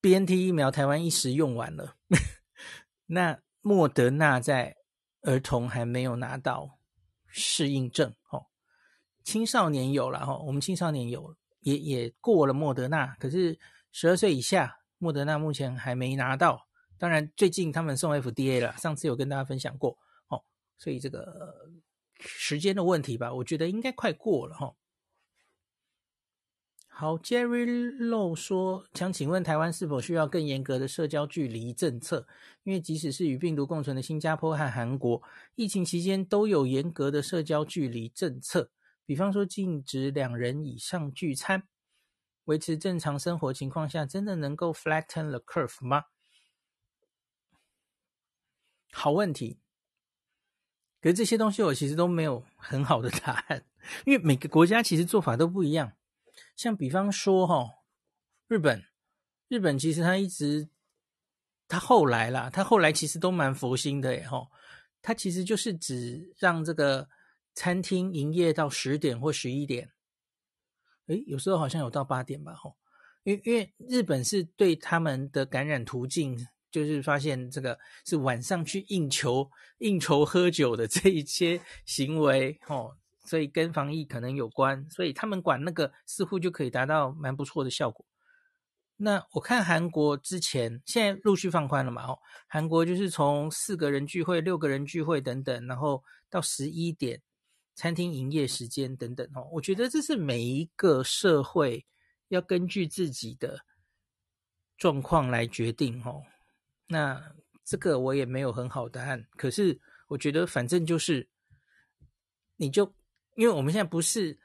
[0.00, 1.96] BNT 疫苗台湾一时用完了，
[3.06, 4.76] 那莫德纳在
[5.22, 6.78] 儿童还没有拿到
[7.26, 8.46] 适应症哦，
[9.24, 13.58] 青少年有了哈，我们青少年有也也过了莫德纳，可是
[13.90, 20.44] 十二岁以下莫德纳目前还没拿到，当然最近他们送 FDA 了，上次有跟大家分享过哦，
[20.78, 21.68] 所以这个
[22.20, 24.72] 时间的问题吧，我觉得应该快过了哈。
[27.00, 32.26] 好，Jerry Low 说，想请问台湾是否需要更严格的社交距离政策？
[32.64, 35.22] 因为即使是与病毒共存的新加坡和韩国，
[35.54, 38.72] 疫情期间都有严格的社交距离政策，
[39.06, 41.68] 比方说禁止两人以上聚餐。
[42.46, 46.06] 维持正常生活情况下，真的能够 flatten the curve 吗？
[48.90, 49.60] 好问题。
[51.00, 53.64] 可是这些东西我其实都没有很好的答案，
[54.04, 55.92] 因为每个国家其实做法都不一样。
[56.58, 57.70] 像比方说哈，
[58.48, 58.82] 日本，
[59.46, 60.68] 日本其实他一直，
[61.68, 64.48] 他后来啦，他后来其实都蛮佛心的耶吼，
[65.00, 67.08] 他其实就是只让这个
[67.54, 69.92] 餐厅营业到十点或十一点，
[71.06, 72.76] 诶，有时候好像有到八点吧吼，
[73.22, 76.36] 因为因为日本是对他们的感染途径，
[76.72, 79.48] 就是发现这个是晚上去应酬
[79.78, 82.97] 应酬喝酒的这一些行为吼。
[83.28, 88.06] 所以跟防疫可能有关，所以他们管那个似乎就可以达到蛮不错的效果。
[88.96, 92.06] 那我看韩国之前现在陆续放宽了嘛？
[92.06, 92.18] 哦，
[92.48, 97.20] 韩国就是从四个人聚会、六个人聚会等等，然后到十一点
[97.74, 99.30] 餐厅营业时间等等。
[99.34, 101.86] 哦，我觉得这是每一个社会
[102.28, 103.60] 要根据自己的
[104.78, 106.02] 状况来决定。
[106.02, 106.22] 哦，
[106.86, 107.22] 那
[107.62, 109.28] 这个我也没有很好答案。
[109.36, 111.28] 可是我觉得反正就是
[112.56, 112.97] 你就。
[113.38, 114.36] 因为我们现在不是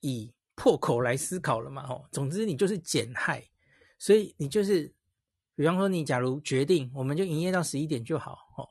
[0.00, 3.46] 以破口来思考了嘛，吼，总之你就是减害，
[3.98, 4.94] 所以你就是，
[5.54, 8.66] 比方说你假如决定，我们就营业到十一点就好，哦，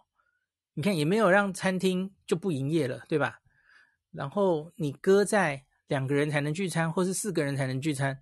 [0.73, 3.39] 你看也没有让餐厅就不营业了，对吧？
[4.09, 8.19] 然后你搁在两个人才能聚餐，或是四个人才能聚餐，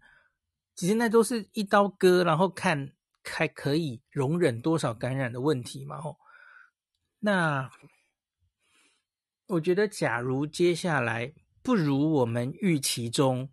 [0.75, 2.91] 其实那都是一刀割，然后看
[3.23, 6.17] 还可以容忍多少感染的问题嘛，吼，
[7.19, 7.71] 那。
[9.47, 11.31] 我觉得，假如接下来
[11.61, 13.47] 不如我们预期中，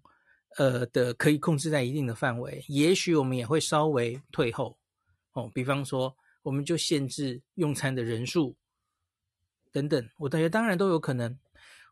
[0.57, 4.79] 呃的可以控制在一定的范围，也许我们也会稍微退后
[5.33, 5.51] 哦。
[5.55, 8.57] 比方说，我们就限制用餐的人数
[9.71, 10.09] 等等。
[10.17, 11.39] 我觉得当然都有可能。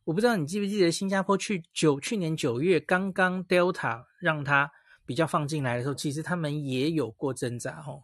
[0.04, 4.72] 我不知道你记不记得，新加坡去九去年九月刚刚 Delta 让它
[5.04, 8.02] 比较放进来的时候，其实他们也有过挣扎哦。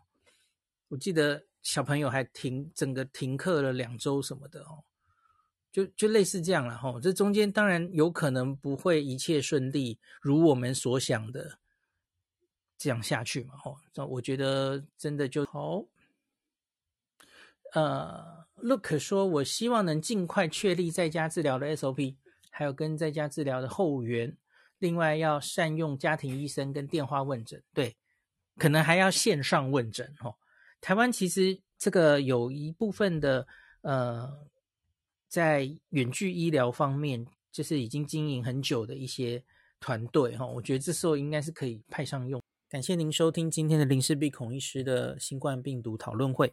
[0.88, 4.84] 我记得小朋友还停整个停课了两周什么的哦。
[5.76, 11.58] 就就类似这样了哈，这中间当然有可能不会一切顺利，如我们所想的
[12.78, 13.76] 这样下去嘛哈。
[13.94, 15.84] 那我觉得真的就好。
[17.74, 22.14] 呃，Look 说，我希望能尽快确立在家治疗的 SOP，
[22.48, 24.34] 还有跟在家治疗的后援。
[24.78, 27.94] 另外要善用家庭医生跟电话问诊，对，
[28.56, 30.34] 可能还要线上问诊哈。
[30.80, 33.46] 台湾其实这个有一部分的
[33.82, 34.48] 呃。
[35.28, 39.42] 在远距医疗方面，就是已经经营很久的一些
[39.80, 42.40] 团队哈，我觉得这时候应该是可以派上用。
[42.68, 46.52] 感谢您收听今天的林氏璧孔医师的新冠病毒讨论会。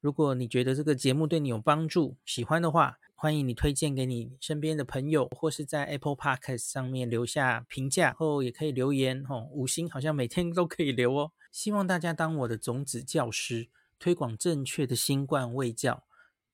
[0.00, 11.32] 如果你觉得这个节目对你有帮助，喜欢的话，欢迎你推荐给你身边的朋友，或是在 Apple Podcast 上面留下评价，后也可以留言哈，五星好像每天都可以留哦。
[11.50, 16.04] 希望大家当我的种子教师，推广正确的新冠卫教。